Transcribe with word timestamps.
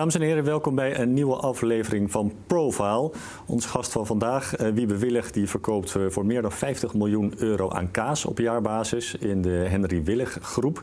Dames 0.00 0.14
en 0.14 0.20
heren, 0.20 0.44
welkom 0.44 0.74
bij 0.74 0.98
een 0.98 1.12
nieuwe 1.12 1.36
aflevering 1.36 2.10
van 2.10 2.32
Profile. 2.46 3.10
Ons 3.46 3.66
gast 3.66 3.92
van 3.92 4.06
vandaag, 4.06 4.60
uh, 4.60 4.68
Wiebe 4.68 4.98
Willig, 4.98 5.30
die 5.30 5.48
verkoopt 5.48 5.94
uh, 5.94 6.02
voor 6.08 6.26
meer 6.26 6.42
dan 6.42 6.52
50 6.52 6.94
miljoen 6.94 7.34
euro 7.36 7.70
aan 7.70 7.90
kaas 7.90 8.24
op 8.24 8.38
jaarbasis 8.38 9.14
in 9.14 9.42
de 9.42 9.66
Henry 9.68 10.02
Willig 10.02 10.38
groep. 10.42 10.82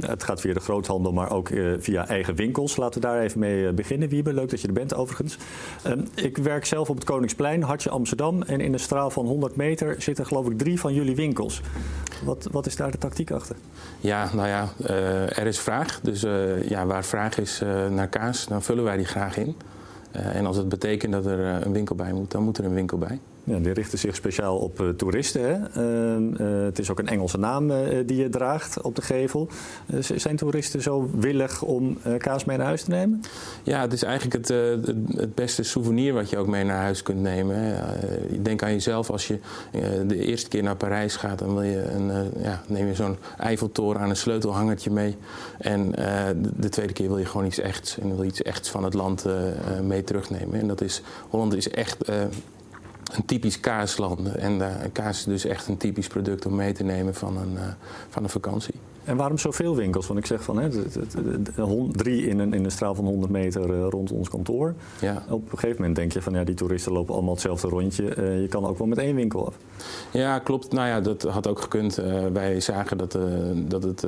Het 0.00 0.22
gaat 0.22 0.40
via 0.40 0.54
de 0.54 0.60
groothandel, 0.60 1.12
maar 1.12 1.30
ook 1.30 1.48
uh, 1.48 1.74
via 1.78 2.06
eigen 2.06 2.34
winkels. 2.34 2.76
Laten 2.76 3.00
we 3.00 3.06
daar 3.06 3.20
even 3.20 3.38
mee 3.38 3.72
beginnen. 3.72 4.08
Wiebe, 4.08 4.32
leuk 4.32 4.50
dat 4.50 4.60
je 4.60 4.66
er 4.66 4.72
bent 4.72 4.94
overigens. 4.94 5.38
Um, 5.86 6.08
ik 6.14 6.36
werk 6.36 6.64
zelf 6.64 6.90
op 6.90 6.96
het 6.96 7.04
Koningsplein, 7.04 7.62
Hartje 7.62 7.90
Amsterdam. 7.90 8.42
En 8.42 8.60
in 8.60 8.72
een 8.72 8.80
straal 8.80 9.10
van 9.10 9.26
100 9.26 9.56
meter 9.56 10.02
zitten 10.02 10.26
geloof 10.26 10.48
ik 10.48 10.58
drie 10.58 10.80
van 10.80 10.94
jullie 10.94 11.16
winkels. 11.16 11.60
Wat, 12.24 12.48
wat 12.52 12.66
is 12.66 12.76
daar 12.76 12.90
de 12.90 12.98
tactiek 12.98 13.30
achter? 13.30 13.56
Ja, 14.00 14.30
nou 14.34 14.48
ja, 14.48 14.68
er 15.28 15.46
is 15.46 15.58
vraag. 15.58 16.00
Dus 16.00 16.20
ja, 16.68 16.86
waar 16.86 17.04
vraag 17.04 17.38
is 17.38 17.62
naar 17.90 18.08
kaas, 18.08 18.37
dan 18.46 18.62
vullen 18.62 18.84
wij 18.84 18.96
die 18.96 19.06
graag 19.06 19.36
in. 19.36 19.56
Uh, 20.16 20.36
en 20.36 20.46
als 20.46 20.56
het 20.56 20.68
betekent 20.68 21.12
dat 21.12 21.26
er 21.26 21.38
uh, 21.38 21.60
een 21.60 21.72
winkel 21.72 21.94
bij 21.94 22.12
moet, 22.12 22.30
dan 22.30 22.42
moet 22.42 22.58
er 22.58 22.64
een 22.64 22.74
winkel 22.74 22.98
bij. 22.98 23.18
Ja, 23.48 23.58
die 23.58 23.72
richten 23.72 23.98
zich 23.98 24.14
speciaal 24.14 24.56
op 24.56 24.80
uh, 24.80 24.88
toeristen. 24.88 25.42
Hè? 25.42 25.56
het 26.64 26.78
is 26.78 26.90
ook 26.90 26.98
een 26.98 27.08
Engelse 27.08 27.38
naam 27.38 27.68
die 28.06 28.16
je 28.16 28.28
draagt 28.28 28.82
op 28.82 28.94
de 28.96 29.02
gevel. 29.02 29.48
zijn 30.14 30.36
toeristen 30.36 30.82
zo 30.82 31.10
willig 31.14 31.62
om 31.62 31.98
kaas 32.18 32.44
mee 32.44 32.56
naar 32.56 32.66
huis 32.66 32.82
te 32.82 32.90
nemen? 32.90 33.20
Ja, 33.62 33.80
het 33.80 33.92
is 33.92 34.02
eigenlijk 34.02 34.48
het, 34.48 34.48
het 35.16 35.34
beste 35.34 35.62
souvenir 35.62 36.12
wat 36.12 36.30
je 36.30 36.38
ook 36.38 36.46
mee 36.46 36.64
naar 36.64 36.82
huis 36.82 37.02
kunt 37.02 37.20
nemen. 37.20 37.84
denk 38.42 38.62
aan 38.62 38.72
jezelf 38.72 39.10
als 39.10 39.28
je 39.28 39.38
de 40.06 40.18
eerste 40.18 40.48
keer 40.48 40.62
naar 40.62 40.76
Parijs 40.76 41.16
gaat. 41.16 41.38
Dan 41.38 41.52
wil 41.52 41.62
je 41.62 41.82
een, 41.82 42.30
ja, 42.42 42.62
neem 42.66 42.86
je 42.86 42.94
zo'n 42.94 43.16
Eiffeltoren 43.38 44.00
aan 44.00 44.10
een 44.10 44.16
sleutelhangertje 44.16 44.90
mee. 44.90 45.16
En 45.58 45.90
de, 45.90 46.50
de, 46.56 46.68
tweede 46.68 46.92
keer 46.92 47.08
wil 47.08 47.18
je 47.18 47.26
gewoon 47.26 47.46
iets 47.46 47.60
echts. 47.60 47.98
En 47.98 48.08
wil 48.08 48.22
je 48.22 48.30
iets 48.30 48.42
echts 48.42 48.70
van 48.70 48.84
het 48.84 48.94
land 48.94 49.26
mee 49.82 50.04
terugnemen. 50.04 50.60
En 50.60 50.68
dat 50.68 50.80
is, 50.80 51.02
Holland 51.28 51.54
is 51.54 51.70
echt 51.70 52.04
een 53.18 53.24
typisch 53.24 53.60
kaasland. 53.60 54.34
En 54.34 54.52
uh, 54.52 54.74
kaas 54.92 55.18
is 55.18 55.24
dus 55.24 55.44
echt 55.44 55.68
een 55.68 55.76
typisch 55.76 56.06
product 56.06 56.46
om 56.46 56.54
mee 56.54 56.72
te 56.72 56.84
nemen 56.84 57.14
van 57.14 57.36
een, 57.36 57.52
uh, 57.52 57.60
van 58.08 58.22
een 58.22 58.28
vakantie. 58.28 58.74
En 59.08 59.16
waarom 59.16 59.38
zoveel 59.38 59.76
winkels? 59.76 60.06
Want 60.06 60.18
ik 60.18 60.26
zeg 60.26 60.42
van 60.42 60.58
hè, 60.58 60.68
drie 61.90 62.26
in 62.26 62.38
een, 62.38 62.52
in 62.52 62.64
een 62.64 62.70
straal 62.70 62.94
van 62.94 63.04
100 63.04 63.32
meter 63.32 63.70
uh, 63.70 63.86
rond 63.88 64.12
ons 64.12 64.28
kantoor. 64.28 64.74
Ja. 65.00 65.24
Op 65.28 65.52
een 65.52 65.58
gegeven 65.58 65.76
moment 65.76 65.96
denk 65.96 66.12
je 66.12 66.22
van 66.22 66.32
ja, 66.32 66.44
die 66.44 66.54
toeristen 66.54 66.92
lopen 66.92 67.14
allemaal 67.14 67.32
hetzelfde 67.32 67.68
rondje. 67.68 68.16
Uh, 68.16 68.40
je 68.40 68.48
kan 68.48 68.66
ook 68.66 68.78
wel 68.78 68.86
met 68.86 68.98
één 68.98 69.14
winkel 69.14 69.46
af. 69.46 69.56
Ja, 70.12 70.38
klopt. 70.38 70.72
Nou 70.72 70.88
ja, 70.88 71.00
dat 71.00 71.22
had 71.22 71.46
ook 71.46 71.60
gekund. 71.60 71.98
Uh, 71.98 72.26
wij 72.26 72.60
zagen 72.60 72.98
dat, 72.98 73.18
dat 73.54 73.82
het 73.82 74.06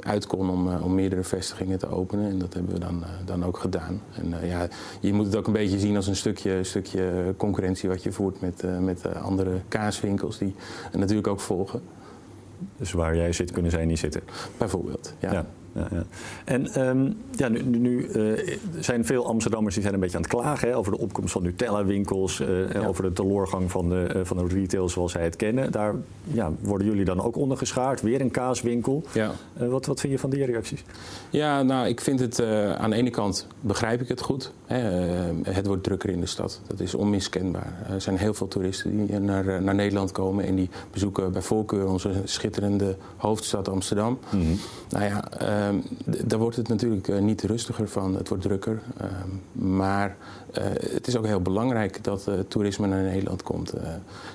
uit 0.00 0.26
kon 0.26 0.50
om, 0.50 0.76
om 0.76 0.94
meerdere 0.94 1.22
vestigingen 1.22 1.78
te 1.78 1.88
openen. 1.88 2.30
En 2.30 2.38
dat 2.38 2.54
hebben 2.54 2.72
we 2.72 2.78
dan, 2.78 3.04
dan 3.24 3.44
ook 3.44 3.58
gedaan. 3.58 4.00
En 4.14 4.46
ja, 4.46 4.68
je 5.00 5.12
moet 5.12 5.26
het 5.26 5.36
ook 5.36 5.46
een 5.46 5.52
beetje 5.52 5.78
zien 5.78 5.96
als 5.96 6.06
een 6.06 6.16
stukje, 6.16 6.64
stukje 6.64 7.34
concurrentie 7.36 7.88
wat 7.88 8.02
je 8.02 8.12
voert 8.12 8.40
met, 8.40 8.64
met 8.80 9.14
andere 9.14 9.60
kaaswinkels 9.68 10.38
die 10.38 10.54
natuurlijk 10.92 11.26
ook 11.26 11.40
volgen. 11.40 11.82
Dus 12.76 12.92
waar 12.92 13.16
jij 13.16 13.32
zit, 13.32 13.50
kunnen 13.50 13.70
zij 13.70 13.84
niet 13.84 13.98
zitten. 13.98 14.22
Bijvoorbeeld, 14.58 15.14
ja. 15.20 15.32
ja 15.32 15.46
ja, 15.74 15.88
ja. 15.90 16.04
En 16.44 16.86
um, 16.88 17.16
ja, 17.30 17.48
nu, 17.48 17.62
nu 17.62 18.08
uh, 18.08 18.56
zijn 18.78 19.04
veel 19.04 19.26
Amsterdammers 19.26 19.74
die 19.74 19.82
zijn 19.82 19.94
een 19.94 20.00
beetje 20.00 20.16
aan 20.16 20.22
het 20.22 20.32
klagen 20.32 20.68
hè, 20.68 20.76
over 20.76 20.92
de 20.92 20.98
opkomst 20.98 21.32
van 21.32 21.42
Nutella-winkels, 21.42 22.40
uh, 22.40 22.72
ja. 22.72 22.86
over 22.86 23.02
de 23.02 23.12
teloorgang 23.12 23.70
van 23.70 23.88
de, 23.88 24.12
uh, 24.16 24.20
van 24.24 24.36
de 24.36 24.54
retail 24.54 24.88
zoals 24.88 25.12
zij 25.12 25.24
het 25.24 25.36
kennen. 25.36 25.72
Daar 25.72 25.94
ja, 26.24 26.52
worden 26.60 26.86
jullie 26.86 27.04
dan 27.04 27.22
ook 27.22 27.36
onder 27.36 27.56
geschaard, 27.56 28.00
weer 28.00 28.20
een 28.20 28.30
kaaswinkel. 28.30 29.02
Ja. 29.12 29.32
wat, 29.52 29.86
wat 29.86 30.00
vind 30.00 30.12
je 30.12 30.18
van 30.18 30.30
die 30.30 30.44
reacties? 30.44 30.84
Ja, 31.30 31.62
nou, 31.62 31.88
ik 31.88 32.00
vind 32.00 32.20
het 32.20 32.42
aan 32.76 32.90
de 32.90 32.96
ene 32.96 33.10
kant 33.10 33.46
begrijp 33.60 34.00
ik 34.00 34.08
het 34.08 34.20
goed. 34.20 34.52
Hè, 34.66 34.78
het 35.42 35.66
wordt 35.66 35.82
drukker 35.82 36.10
in 36.10 36.20
de 36.20 36.26
stad, 36.26 36.60
dat 36.66 36.80
is 36.80 36.94
onmiskenbaar. 36.94 37.86
Er 37.90 38.00
zijn 38.00 38.16
heel 38.16 38.34
veel 38.34 38.48
toeristen 38.48 39.06
die 39.06 39.18
naar, 39.18 39.62
naar 39.62 39.74
Nederland 39.74 40.12
komen 40.12 40.44
en 40.44 40.54
die 40.54 40.68
bezoeken 40.90 41.32
bij 41.32 41.42
voorkeur 41.42 41.86
onze 41.86 42.10
schitterende 42.24 42.96
hoofdstad 43.16 43.68
Amsterdam. 43.68 44.18
Mm 44.30 44.40
-hmm. 44.40 44.58
Nou 44.88 45.04
ja, 45.04 45.24
Ehm, 45.62 45.76
daar 46.26 46.38
wordt 46.38 46.56
het 46.56 46.68
natuurlijk 46.68 47.08
uh, 47.08 47.18
niet 47.18 47.42
rustiger 47.42 47.88
van, 47.88 48.16
het 48.16 48.28
wordt 48.28 48.42
drukker. 48.42 48.82
Um, 49.02 49.66
maar 49.76 50.16
uh, 50.58 50.64
het 50.94 51.06
is 51.06 51.16
ook 51.16 51.26
heel 51.26 51.40
belangrijk 51.40 52.04
dat 52.04 52.26
uh, 52.28 52.34
toerisme 52.48 52.86
naar 52.86 53.02
Nederland 53.02 53.42
komt. 53.42 53.72
als 53.74 53.82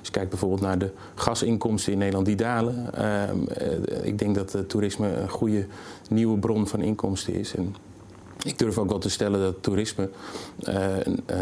je 0.02 0.10
kijkt 0.10 0.30
bijvoorbeeld 0.30 0.60
naar 0.60 0.78
de 0.78 0.90
gasinkomsten 1.14 1.92
in 1.92 1.98
Nederland, 1.98 2.26
die 2.26 2.36
dalen. 2.36 2.94
Ehm, 2.94 3.38
ik 4.02 4.18
denk 4.18 4.34
dat 4.34 4.56
toerisme 4.66 5.16
een 5.16 5.30
goede 5.30 5.66
nieuwe 6.10 6.38
bron 6.38 6.66
van 6.66 6.80
inkomsten 6.80 7.34
is. 7.34 7.54
En 7.54 7.74
ik 8.44 8.58
durf 8.58 8.78
ook 8.78 8.88
wel 8.88 8.98
te 8.98 9.10
stellen 9.10 9.40
dat 9.40 9.62
toerisme 9.62 10.08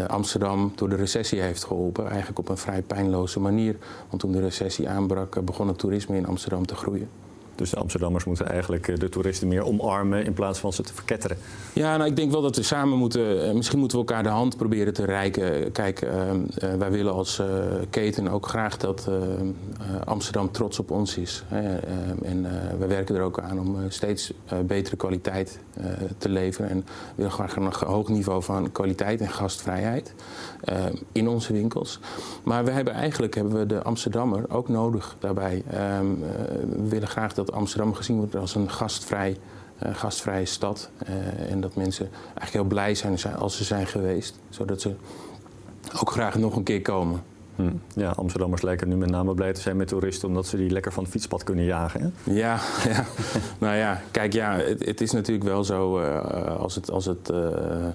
Amsterdam 0.07 0.71
door 0.75 0.89
de 0.89 0.95
recessie 0.95 1.41
heeft 1.41 1.63
geholpen. 1.63 2.07
Eigenlijk 2.07 2.39
op 2.39 2.49
een 2.49 2.57
vrij 2.57 2.81
pijnloze 2.81 3.39
manier. 3.39 3.75
Want 4.09 4.21
toen 4.21 4.31
de 4.31 4.39
recessie 4.39 4.89
aanbrak, 4.89 5.45
begon 5.45 5.67
het 5.67 5.77
toerisme 5.77 6.15
in 6.15 6.27
Amsterdam 6.27 6.65
te 6.65 6.75
groeien. 6.75 7.09
Dus 7.57 7.69
de 7.69 7.77
Amsterdammers 7.77 8.23
moeten 8.23 8.49
eigenlijk 8.49 8.87
eh, 8.87 8.97
de 8.97 9.09
toeristen 9.09 9.47
meer 9.47 9.65
omarmen 9.65 10.25
in 10.25 10.33
plaats 10.33 10.59
van 10.59 10.73
ze 10.73 10.81
te 10.81 10.93
verketteren. 10.93 11.37
Ja, 11.73 11.97
nou, 11.97 12.09
ik 12.09 12.15
denk 12.15 12.31
wel 12.31 12.41
dat 12.41 12.55
we 12.55 12.63
samen 12.63 12.97
moeten. 12.97 13.47
Eh, 13.47 13.53
misschien 13.53 13.79
moeten 13.79 13.99
we 13.99 14.05
elkaar 14.05 14.23
de 14.23 14.29
hand 14.29 14.57
proberen 14.57 14.93
te 14.93 15.05
reiken. 15.05 15.71
Kijk, 15.71 16.01
uh, 16.01 16.11
wij 16.77 16.91
willen 16.91 17.13
als 17.13 17.41
keten 17.89 18.27
ook 18.27 18.47
graag 18.47 18.77
dat 18.77 19.09
Amsterdam 20.05 20.51
trots 20.51 20.79
op 20.79 20.91
ons 20.91 21.17
is. 21.17 21.43
en 22.23 22.47
wij 22.79 22.87
werken 22.87 23.15
er 23.15 23.21
ook 23.21 23.39
aan 23.39 23.59
om 23.59 23.77
steeds 23.87 24.33
betere 24.65 24.95
kwaliteit 24.95 25.59
te 26.17 26.29
leveren. 26.29 26.69
En 26.69 26.77
we 26.77 26.85
willen 27.15 27.31
graag 27.31 27.55
een 27.55 27.73
hoog 27.87 28.07
niveau 28.07 28.43
van 28.43 28.71
kwaliteit 28.71 29.21
en 29.21 29.29
gastvrijheid 29.29 30.13
in 31.11 31.27
onze 31.27 31.53
winkels. 31.53 31.99
Maar 32.43 32.65
we 32.65 32.71
hebben 32.71 32.93
eigenlijk 32.93 33.35
hebben 33.35 33.53
we 33.53 33.65
de 33.65 33.83
Amsterdammer 33.83 34.45
ook 34.49 34.69
nodig 34.69 35.15
daarbij. 35.19 35.63
Ehm, 35.69 36.05
we 36.69 36.89
willen 36.89 37.07
graag 37.07 37.33
dat 37.33 37.46
dat 37.47 37.55
Amsterdam 37.55 37.93
gezien 37.93 38.17
wordt 38.17 38.35
als 38.35 38.55
een 38.55 38.69
gastvrij, 38.69 39.37
uh, 39.83 39.95
gastvrije 39.95 40.45
stad. 40.45 40.89
Uh, 41.09 41.51
en 41.51 41.61
dat 41.61 41.75
mensen 41.75 42.09
eigenlijk 42.23 42.51
heel 42.51 42.63
blij 42.63 42.95
zijn 42.95 43.17
als 43.37 43.57
ze 43.57 43.63
zijn 43.63 43.87
geweest. 43.87 44.39
Zodat 44.49 44.81
ze 44.81 44.95
ook 45.99 46.11
graag 46.11 46.35
nog 46.35 46.55
een 46.55 46.63
keer 46.63 46.81
komen. 46.81 47.23
Hm. 47.55 47.71
Ja, 47.93 48.09
Amsterdammers 48.09 48.61
lijken 48.61 48.87
nu 48.87 48.95
met 48.95 49.09
name 49.09 49.33
blij 49.33 49.53
te 49.53 49.61
zijn 49.61 49.77
met 49.77 49.87
toeristen 49.87 50.27
omdat 50.27 50.47
ze 50.47 50.57
die 50.57 50.69
lekker 50.69 50.93
van 50.93 51.03
het 51.03 51.11
fietspad 51.11 51.43
kunnen 51.43 51.65
jagen. 51.65 52.01
Hè? 52.01 52.33
Ja, 52.33 52.59
ja. 52.93 53.05
nou 53.57 53.75
ja, 53.75 54.01
kijk, 54.11 54.33
ja, 54.33 54.57
het, 54.57 54.85
het 54.85 55.01
is 55.01 55.11
natuurlijk 55.11 55.47
wel 55.47 55.63
zo, 55.63 55.99
uh, 55.99 56.57
als, 56.57 56.75
het, 56.75 56.91
als 56.91 57.05
het, 57.05 57.29
uh, 57.29 57.37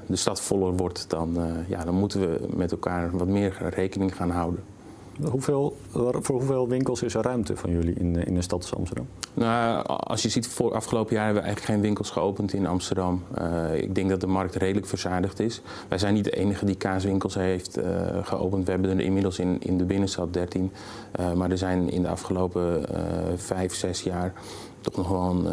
de 0.06 0.16
stad 0.16 0.40
voller 0.40 0.76
wordt, 0.76 1.04
dan, 1.08 1.34
uh, 1.36 1.68
ja, 1.68 1.84
dan 1.84 1.94
moeten 1.94 2.20
we 2.20 2.46
met 2.56 2.72
elkaar 2.72 3.10
wat 3.16 3.28
meer 3.28 3.56
rekening 3.70 4.16
gaan 4.16 4.30
houden. 4.30 4.62
Hoeveel, 5.20 5.76
voor 5.92 6.36
hoeveel 6.38 6.68
winkels 6.68 7.02
is 7.02 7.14
er 7.14 7.22
ruimte 7.22 7.56
van 7.56 7.70
jullie 7.70 7.94
in, 7.94 8.16
in 8.26 8.34
de 8.34 8.42
stad 8.42 8.72
Amsterdam? 8.76 9.06
Nou, 9.34 9.86
als 9.86 10.22
je 10.22 10.28
ziet, 10.28 10.46
voor 10.46 10.74
afgelopen 10.74 11.14
jaar 11.14 11.24
hebben 11.24 11.42
we 11.42 11.48
eigenlijk 11.48 11.74
geen 11.74 11.86
winkels 11.86 12.10
geopend 12.10 12.52
in 12.52 12.66
Amsterdam. 12.66 13.22
Uh, 13.38 13.74
ik 13.74 13.94
denk 13.94 14.08
dat 14.08 14.20
de 14.20 14.26
markt 14.26 14.54
redelijk 14.54 14.86
verzadigd 14.86 15.40
is. 15.40 15.60
Wij 15.88 15.98
zijn 15.98 16.14
niet 16.14 16.24
de 16.24 16.30
enige 16.30 16.64
die 16.64 16.74
kaaswinkels 16.74 17.34
heeft 17.34 17.78
uh, 17.78 17.84
geopend. 18.22 18.64
We 18.64 18.70
hebben 18.70 18.90
er 18.90 19.04
inmiddels 19.04 19.38
in, 19.38 19.56
in 19.60 19.78
de 19.78 19.84
binnenstad 19.84 20.32
13. 20.32 20.72
Uh, 21.20 21.32
maar 21.32 21.50
er 21.50 21.58
zijn 21.58 21.90
in 21.90 22.02
de 22.02 22.08
afgelopen 22.08 22.86
vijf, 23.36 23.74
zes 23.74 24.02
jaar 24.02 24.32
toch 24.80 24.96
nog 24.96 25.08
wel 25.08 25.30
een 25.30 25.46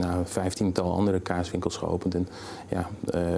nou, 0.00 0.22
vijftiental 0.24 0.92
andere 0.92 1.20
kaaswinkels 1.20 1.76
geopend. 1.76 2.14
En 2.14 2.28
ja, 2.68 2.90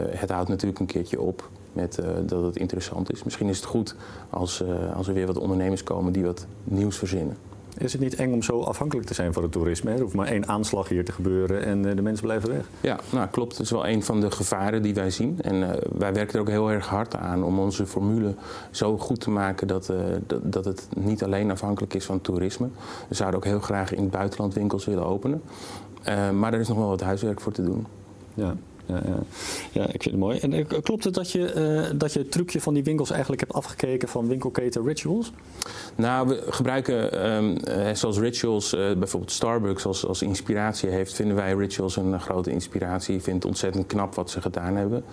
het 0.09 0.31
houdt 0.31 0.49
natuurlijk 0.49 0.81
een 0.81 0.87
keertje 0.87 1.21
op 1.21 1.51
met 1.73 1.99
uh, 2.01 2.07
dat 2.27 2.43
het 2.45 2.57
interessant 2.57 3.13
is. 3.13 3.23
Misschien 3.23 3.49
is 3.49 3.57
het 3.57 3.67
goed 3.67 3.95
als, 4.31 4.63
uh, 4.63 4.97
als 4.97 5.09
er 5.09 5.15
weer 5.15 5.27
wat 5.27 5.39
ondernemers 5.39 5.83
komen 5.83 6.13
die 6.13 6.25
wat 6.25 6.47
nieuws 6.65 6.97
verzinnen. 6.97 7.37
Is 7.79 7.93
het 7.93 8.01
niet 8.01 8.15
eng 8.15 8.33
om 8.33 8.43
zo 8.43 8.61
afhankelijk 8.61 9.07
te 9.07 9.15
zijn 9.15 9.33
van 9.33 9.43
het 9.43 9.53
toerisme? 9.53 9.91
Er 9.91 10.01
hoeft 10.01 10.15
maar 10.15 10.27
één 10.27 10.49
aanslag 10.49 10.89
hier 10.89 11.05
te 11.05 11.13
gebeuren 11.13 11.65
en 11.65 11.85
uh, 11.85 11.97
de 11.97 12.03
mensen 12.03 12.25
blijven 12.25 12.49
weg. 12.49 12.65
Ja, 12.81 12.99
nou 13.11 13.29
klopt. 13.29 13.51
Dat 13.51 13.61
is 13.61 13.71
wel 13.71 13.87
een 13.87 14.03
van 14.03 14.21
de 14.21 14.31
gevaren 14.31 14.83
die 14.83 14.95
wij 14.95 15.11
zien. 15.11 15.39
En 15.43 15.79
wij 15.99 16.13
werken 16.13 16.35
er 16.35 16.41
ook 16.41 16.49
heel 16.49 16.71
erg 16.71 16.87
hard 16.87 17.17
aan 17.17 17.45
om 17.45 17.59
onze 17.59 17.87
formule 17.87 18.35
zo 18.71 18.99
goed 18.99 19.21
te 19.21 19.31
maken 19.31 19.67
dat, 19.67 19.93
dat, 20.27 20.53
dat, 20.53 20.65
het 20.65 20.89
niet 20.97 21.25
alleen 21.25 21.51
afhankelijk 21.51 21.95
is 21.95 22.05
van 22.05 22.21
toerisme. 22.21 22.69
We 23.09 23.15
zouden 23.15 23.41
ook 23.41 23.47
heel 23.47 23.61
graag 23.61 23.95
in 23.95 24.03
het 24.03 24.11
buitenland 24.11 24.55
winkels 24.55 24.85
willen 24.85 25.07
openen. 25.07 25.43
maar 26.39 26.53
er 26.53 26.61
is 26.61 26.69
nog 26.69 26.79
wel 26.79 26.89
wat 26.89 27.01
huiswerk 27.01 27.41
voor 27.41 27.53
te 27.53 27.63
doen. 27.63 27.87
Ja 28.35 28.57
ja, 29.73 29.83
ik 29.83 30.03
vind 30.03 30.05
het 30.05 30.17
mooi. 30.17 30.39
En 30.39 30.53
uh, 30.53 30.65
klopt 30.83 31.05
het 31.05 31.15
dat 31.15 31.31
je, 31.31 31.85
uh, 31.91 31.99
dat 31.99 32.13
je 32.13 32.19
het 32.19 32.33
trucje 32.33 32.61
van 32.61 32.75
die 32.75 32.85
winkels 32.85 33.11
eigenlijk 33.11 33.41
hebt 33.41 33.53
afgekeken 33.53 34.09
van 34.09 34.29
winkelketen 34.29 34.85
Rituals? 34.85 35.33
Nou, 35.95 36.29
we 36.29 36.43
gebruiken, 36.49 37.27
um, 37.33 37.57
uh, 37.69 37.95
zoals 37.95 38.19
Rituals, 38.19 38.71
bijvoorbeeld 38.71 39.33
Starbucks 39.33 39.87
als, 39.87 40.07
als 40.07 40.23
inspiratie 40.23 40.89
heeft, 40.89 41.15
vinden 41.15 41.37
wij 41.37 41.55
Rituals 41.55 41.97
een 41.97 42.21
grote 42.21 42.51
inspiratie. 42.51 43.15
Ik 43.15 43.23
vind 43.23 43.37
het 43.37 43.45
ontzettend 43.45 43.87
knap 43.87 44.15
wat 44.15 44.31
ze 44.31 44.41
gedaan 44.41 44.77
hebben. 44.77 45.05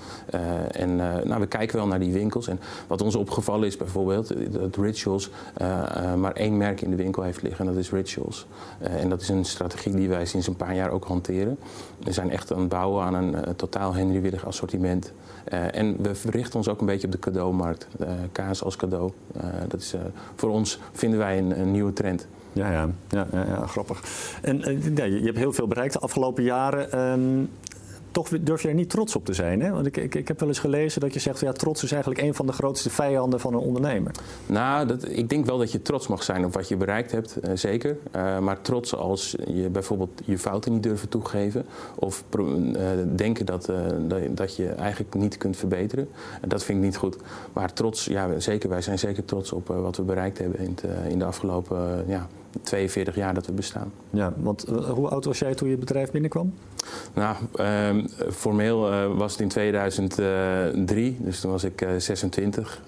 en 0.72 0.96
nou, 0.96 1.40
we 1.40 1.48
kijken 1.48 1.78
wel 1.78 1.88
naar 1.88 2.00
die 2.00 2.14
winkels. 2.14 2.48
En 2.48 2.60
wat 2.88 3.02
ons 3.02 3.16
opgevallen 3.16 3.68
is 3.68 3.78
bijvoorbeeld, 3.78 4.34
dat 4.52 4.76
Rituals 4.76 5.30
maar 6.18 6.34
één 6.34 6.58
merk 6.58 6.82
in 6.82 6.90
de 6.90 6.96
winkel 6.96 7.24
heeft 7.24 7.42
liggen, 7.42 7.68
en 7.68 7.74
dat 7.74 7.84
is 7.84 7.92
Rituals. 7.92 8.46
en 8.80 9.10
dat 9.10 9.22
is 9.22 9.30
een 9.30 9.46
strategie 9.46 9.96
die 9.96 10.10
wij 10.10 10.26
sinds 10.26 10.48
een 10.48 10.56
paar 10.56 10.76
jaar 10.76 10.92
ook 10.92 11.06
hanteren. 11.06 11.58
We 12.04 12.12
zijn 12.12 12.32
echt 12.32 12.54
aan 12.54 12.60
het 12.60 12.70
bouwen 12.70 13.04
aan 13.04 13.14
een 13.14 13.56
totaal 13.60 13.94
Henry 13.94 14.22
Willig 14.22 14.46
assortiment. 14.46 15.14
en 15.72 15.98
we 16.02 16.12
richten 16.30 16.56
ons 16.56 16.68
ook 16.68 16.80
een 16.80 16.86
beetje 16.86 17.08
op 17.08 17.14
de 17.14 17.20
cadeaumarkt. 17.20 17.88
kaas 18.32 18.64
als 18.64 18.76
cadeau. 18.76 19.12
dat 19.68 19.82
is, 19.82 19.96
voor 20.36 20.50
ons 20.50 20.80
vinden 20.92 21.20
wij 21.20 21.38
een, 21.38 21.60
een 21.60 21.72
nieuwe 21.72 21.94
trend. 21.94 22.28
Ja, 22.54 22.72
ja, 22.72 22.90
ja, 23.10 23.28
ja, 23.32 23.68
grappig. 23.68 24.02
En 24.42 24.58
ja, 24.96 25.04
je 25.04 25.22
hebt 25.24 25.38
heel 25.38 25.54
veel 25.54 25.68
bereikt 25.68 25.94
de 25.94 26.00
afgelopen 26.00 26.44
jaren. 26.44 26.92
Ehm, 26.92 27.46
toch 28.20 28.40
durf 28.42 28.62
je 28.62 28.68
er 28.68 28.74
niet 28.74 28.90
trots 28.90 29.16
op 29.16 29.26
te 29.26 29.34
zijn. 29.34 29.62
Hè? 29.62 29.72
Want 29.72 29.86
ik, 29.86 29.98
ik, 29.98 30.16
ik 30.16 30.28
heb 30.28 30.40
wel 30.40 30.50
eens 30.50 30.60
gelezen 30.60 31.02
dat 31.02 31.14
je 31.14 31.20
zegt... 31.20 31.40
Ja, 31.40 31.52
trots 31.52 31.84
is 31.84 31.92
eigenlijk 31.92 32.22
een 32.22 32.34
van 32.34 32.46
de 32.46 32.52
grootste 32.52 32.90
vijanden 32.90 33.40
van 33.40 33.54
een 33.54 33.60
ondernemer. 33.60 34.12
Nou, 34.46 34.88
dat, 34.88 35.10
ik 35.10 35.30
denk 35.30 35.46
wel 35.46 35.58
dat 35.58 35.72
je 35.72 35.82
trots 35.82 36.08
mag 36.08 36.24
zijn 36.24 36.46
op 36.46 36.54
wat 36.54 36.68
je 36.68 36.78
bereikt 36.78 37.12
hebt, 37.12 37.40
eh, 37.40 37.52
zeker. 37.56 37.98
Uh, 38.16 38.40
maar 38.40 38.62
trots 38.62 38.96
als 38.96 39.36
je 39.48 39.70
bijvoorbeeld 39.70 40.22
je 40.26 40.38
fouten 40.38 40.72
niet 40.72 40.84
durven 40.84 41.10
toegeven... 41.10 41.66
of 41.96 42.24
uh, 42.40 42.84
denken 43.16 43.46
dat, 43.46 43.66
dat, 44.08 44.22
dat, 44.32 44.56
je 44.56 44.68
eigenlijk 44.68 45.14
niet 45.14 45.38
kunt 45.38 45.58
verbeteren. 45.58 46.10
dat 46.48 46.64
vind 46.64 46.78
ik 46.78 46.84
niet 46.84 46.98
goed. 46.98 47.18
Maar 47.54 47.74
trots, 47.74 48.06
ja, 48.06 48.40
zeker, 48.40 48.70
wij 48.70 48.82
zijn 48.82 49.00
zeker 49.00 49.26
trots 49.26 49.52
op 49.52 49.68
wat 49.68 49.98
we 49.98 50.04
bereikt 50.04 50.38
hebben... 50.38 50.60
in, 50.60 50.78
in 51.08 51.20
de 51.20 51.26
afgelopen 51.26 52.04
ja, 52.08 52.28
42 52.62 53.16
jaar 53.16 53.34
dat 53.34 53.46
we 53.46 53.52
bestaan. 53.52 53.92
Ja, 54.10 54.34
want 54.38 54.66
hoe 54.94 55.08
oud 55.08 55.26
was 55.26 55.40
jij 55.40 55.56
toen 55.56 55.68
je 55.68 55.76
het 55.76 55.86
bedrijf 55.86 56.12
binnenkwam? 56.12 56.54
Nou, 57.14 57.36
uh, 57.56 58.04
formeel 58.32 58.92
uh, 58.92 59.18
was 59.18 59.32
het 59.32 59.42
in 59.42 59.48
2003, 59.48 61.18
dus 61.20 61.40
toen 61.40 61.52
was 61.52 61.64
ik 61.64 61.82
uh, 61.82 61.90
26. 61.98 62.82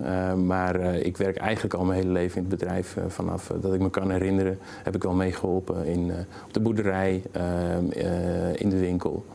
maar 0.46 0.76
eh, 0.76 1.06
ik 1.06 1.18
werk 1.18 1.38
eigenlijk 1.38 1.74
al 1.74 1.86
mijn 1.86 2.00
hele 2.00 2.12
leven 2.12 2.38
in 2.38 2.50
het 2.50 2.60
bedrijf. 2.60 2.98
vanaf 3.08 3.52
dat 3.62 3.74
ik 3.74 3.80
me 3.80 3.90
kan 3.90 4.12
herinneren 4.12 4.58
heb 4.84 4.96
ik 4.96 5.04
wel 5.04 5.14
meegeholpen 5.14 5.86
in, 5.86 6.12
op 6.46 6.54
de 6.54 6.60
boerderij, 6.60 7.22
ehm, 7.32 7.86
in 8.56 8.70
de 8.70 8.80
winkel. 8.80 9.26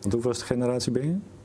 Want 0.00 0.12
hoeveel 0.12 0.34
generatie 0.34 0.92
ben 0.92 1.06
je? 1.06 1.35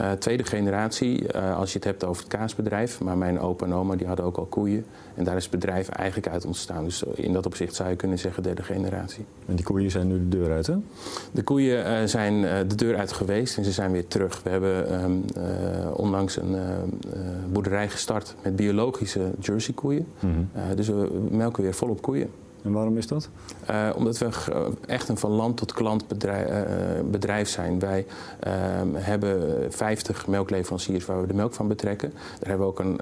Uh, 0.00 0.12
tweede 0.12 0.44
generatie, 0.44 1.34
uh, 1.34 1.56
als 1.56 1.72
je 1.72 1.78
het 1.78 1.84
hebt 1.86 2.04
over 2.04 2.22
het 2.22 2.32
kaasbedrijf. 2.32 3.00
Maar 3.00 3.18
mijn 3.18 3.40
opa 3.40 3.66
en 3.66 3.74
oma 3.74 3.96
die 3.96 4.06
hadden 4.06 4.24
ook 4.24 4.36
al 4.36 4.44
koeien. 4.44 4.84
En 5.14 5.24
daar 5.24 5.36
is 5.36 5.42
het 5.42 5.52
bedrijf 5.52 5.88
eigenlijk 5.88 6.28
uit 6.28 6.44
ontstaan. 6.44 6.84
Dus 6.84 7.02
in 7.02 7.32
dat 7.32 7.46
opzicht 7.46 7.74
zou 7.74 7.88
je 7.88 7.96
kunnen 7.96 8.18
zeggen 8.18 8.42
derde 8.42 8.62
generatie. 8.62 9.24
En 9.46 9.54
die 9.54 9.64
koeien 9.64 9.90
zijn 9.90 10.06
nu 10.06 10.18
de 10.18 10.28
deur 10.28 10.52
uit, 10.52 10.66
hè? 10.66 10.74
De 11.32 11.42
koeien 11.42 11.86
uh, 11.86 12.06
zijn 12.06 12.42
de 12.68 12.74
deur 12.74 12.96
uit 12.96 13.12
geweest 13.12 13.56
en 13.56 13.64
ze 13.64 13.72
zijn 13.72 13.92
weer 13.92 14.06
terug. 14.06 14.42
We 14.42 14.50
hebben 14.50 15.02
um, 15.04 15.24
onlangs 15.92 16.36
een 16.36 16.56
boerderij 17.52 17.88
gestart 17.88 18.34
met 18.42 18.56
biologische 18.56 19.30
Jersey 19.40 19.74
koeien. 19.74 20.06
Mm 20.20 20.48
-hmm. 20.52 20.76
dus 20.76 20.88
we 20.88 21.28
melken 21.30 21.62
weer 21.62 21.74
volop 21.74 22.02
koeien. 22.02 22.30
En 22.64 22.72
waarom 22.72 22.96
is 22.96 23.06
dat? 23.06 23.28
Uh, 23.70 23.88
omdat 23.96 24.18
we 24.18 24.28
echt 24.86 25.08
een 25.08 25.16
van 25.16 25.30
land 25.30 25.56
tot 25.56 25.72
klant 25.72 26.08
bedrijf, 26.08 26.48
uh, 26.48 27.10
bedrijf 27.10 27.48
zijn. 27.48 27.78
Wij 27.78 28.06
uh, 28.46 28.52
hebben 28.94 29.72
50 29.72 30.26
melkleveranciers 30.26 31.06
waar 31.06 31.20
we 31.20 31.26
de 31.26 31.34
melk 31.34 31.54
van 31.54 31.68
betrekken. 31.68 32.10
Daar 32.10 32.48
hebben 32.48 32.66
we 32.66 32.72
ook 32.72 32.78
een, 32.78 33.00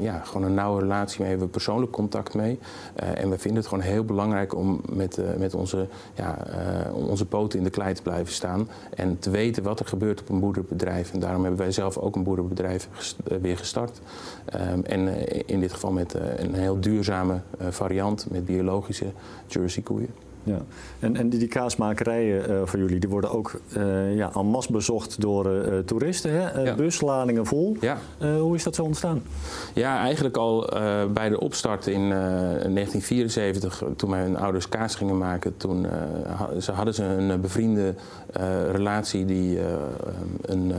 ja, 0.00 0.20
gewoon 0.24 0.42
een 0.42 0.54
nauwe 0.54 0.80
relatie 0.80 1.20
mee, 1.20 1.28
hebben 1.28 1.46
we 1.46 1.52
persoonlijk 1.52 1.92
contact 1.92 2.34
mee. 2.34 2.58
en 2.94 3.30
we 3.30 3.38
vinden 3.38 3.60
het 3.60 3.68
gewoon 3.68 3.84
heel 3.84 4.04
belangrijk 4.04 4.54
om 4.54 4.80
met, 4.92 5.18
met 5.38 5.54
onze, 5.54 5.86
ja, 6.14 6.38
onze 6.92 7.26
poten 7.26 7.58
in 7.58 7.64
de 7.64 7.70
klei 7.70 7.94
te 7.94 8.02
blijven 8.02 8.32
staan. 8.32 8.68
En 8.94 9.18
te 9.18 9.30
weten 9.30 9.62
wat 9.62 9.80
er 9.80 9.86
gebeurt 9.86 10.20
op 10.20 10.28
een 10.28 10.40
boerenbedrijf. 10.40 11.12
En 11.12 11.20
daarom 11.20 11.42
hebben 11.42 11.60
wij 11.60 11.72
zelf 11.72 11.98
ook 11.98 12.16
een 12.16 12.22
boerenbedrijf 12.22 12.88
weer 13.40 13.58
gestart. 13.58 14.00
Um, 14.72 14.84
en 14.84 15.28
in 15.46 15.60
dit 15.60 15.72
geval 15.72 15.92
met 15.92 16.14
een 16.36 16.54
heel 16.54 16.80
duurzame 16.80 17.40
variant 17.70 18.26
met 18.30 18.44
biologische 18.44 18.99
Jersey 19.48 19.82
koeien. 19.82 20.29
Ja. 20.42 20.62
En, 20.98 21.16
en 21.16 21.28
die, 21.28 21.38
die 21.38 21.48
kaasmakerijen 21.48 22.50
uh, 22.50 22.60
voor 22.64 22.78
jullie, 22.78 23.00
die 23.00 23.08
worden 23.08 23.30
ook 23.30 23.60
uh, 23.76 24.16
ja, 24.16 24.30
en 24.34 24.46
masse 24.46 24.72
bezocht 24.72 25.20
door 25.20 25.46
uh, 25.46 25.78
toeristen. 25.78 26.32
Hè? 26.32 26.62
Ja. 26.62 26.74
Busladingen 26.74 27.46
vol. 27.46 27.76
Ja. 27.80 27.98
hoe 28.38 28.54
is 28.54 28.62
dat 28.62 28.74
zo 28.74 28.82
ontstaan? 28.82 29.22
Ja, 29.74 29.98
eigenlijk 29.98 30.36
al 30.36 30.70
bij 31.12 31.28
de 31.28 31.40
opstart 31.40 31.86
in 31.86 32.08
1974, 32.08 33.82
toen 33.96 34.10
mijn 34.10 34.36
ouders 34.36 34.68
kaas 34.68 34.94
gingen 34.94 35.18
maken, 35.18 35.56
toen 35.56 35.86
ze 36.58 36.72
hadden 36.72 36.94
ze 36.94 37.04
een 37.04 37.40
bevriende 37.40 37.94
relatie 38.72 39.24
die 39.24 39.58
een, 40.40 40.72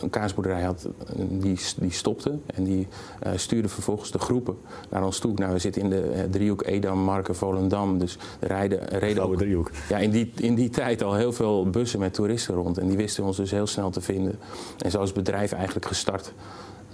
een, 0.00 0.10
kaasboerderij 0.10 0.62
had, 0.62 0.88
die, 1.16 1.58
die 1.76 1.92
stopte. 1.92 2.38
En 2.54 2.64
die 2.64 2.88
stuurde 3.34 3.68
vervolgens 3.68 4.10
de 4.10 4.18
groepen 4.18 4.56
naar 4.90 5.04
ons 5.04 5.18
toe. 5.18 5.32
Nou, 5.34 5.52
we 5.52 5.58
zitten 5.58 5.82
in 5.82 5.90
de 5.90 6.26
driehoek 6.30 6.64
Edam, 6.66 6.98
Marken, 6.98 7.34
Volendam. 7.34 7.98
Dus 7.98 8.18
de 8.38 8.46
rijden 8.46 8.83
reden 8.88 9.22
ook, 9.22 9.36
driehoek. 9.36 9.70
Ja, 9.88 9.98
in 9.98 10.10
die, 10.10 10.32
in 10.36 10.54
die 10.54 10.70
tijd 10.70 11.02
al 11.02 11.14
heel 11.14 11.32
veel 11.32 11.70
bussen 11.70 12.00
met 12.00 12.14
toeristen 12.14 12.54
rond. 12.54 12.78
En 12.78 12.86
die 12.86 12.96
wisten 12.96 13.24
ons 13.24 13.36
dus 13.36 13.50
heel 13.50 13.66
snel 13.66 13.90
te 13.90 14.00
vinden. 14.00 14.38
En 14.78 14.90
zo 14.90 15.00
is 15.00 15.08
het 15.08 15.16
bedrijf 15.16 15.52
eigenlijk 15.52 15.86
gestart. 15.86 16.32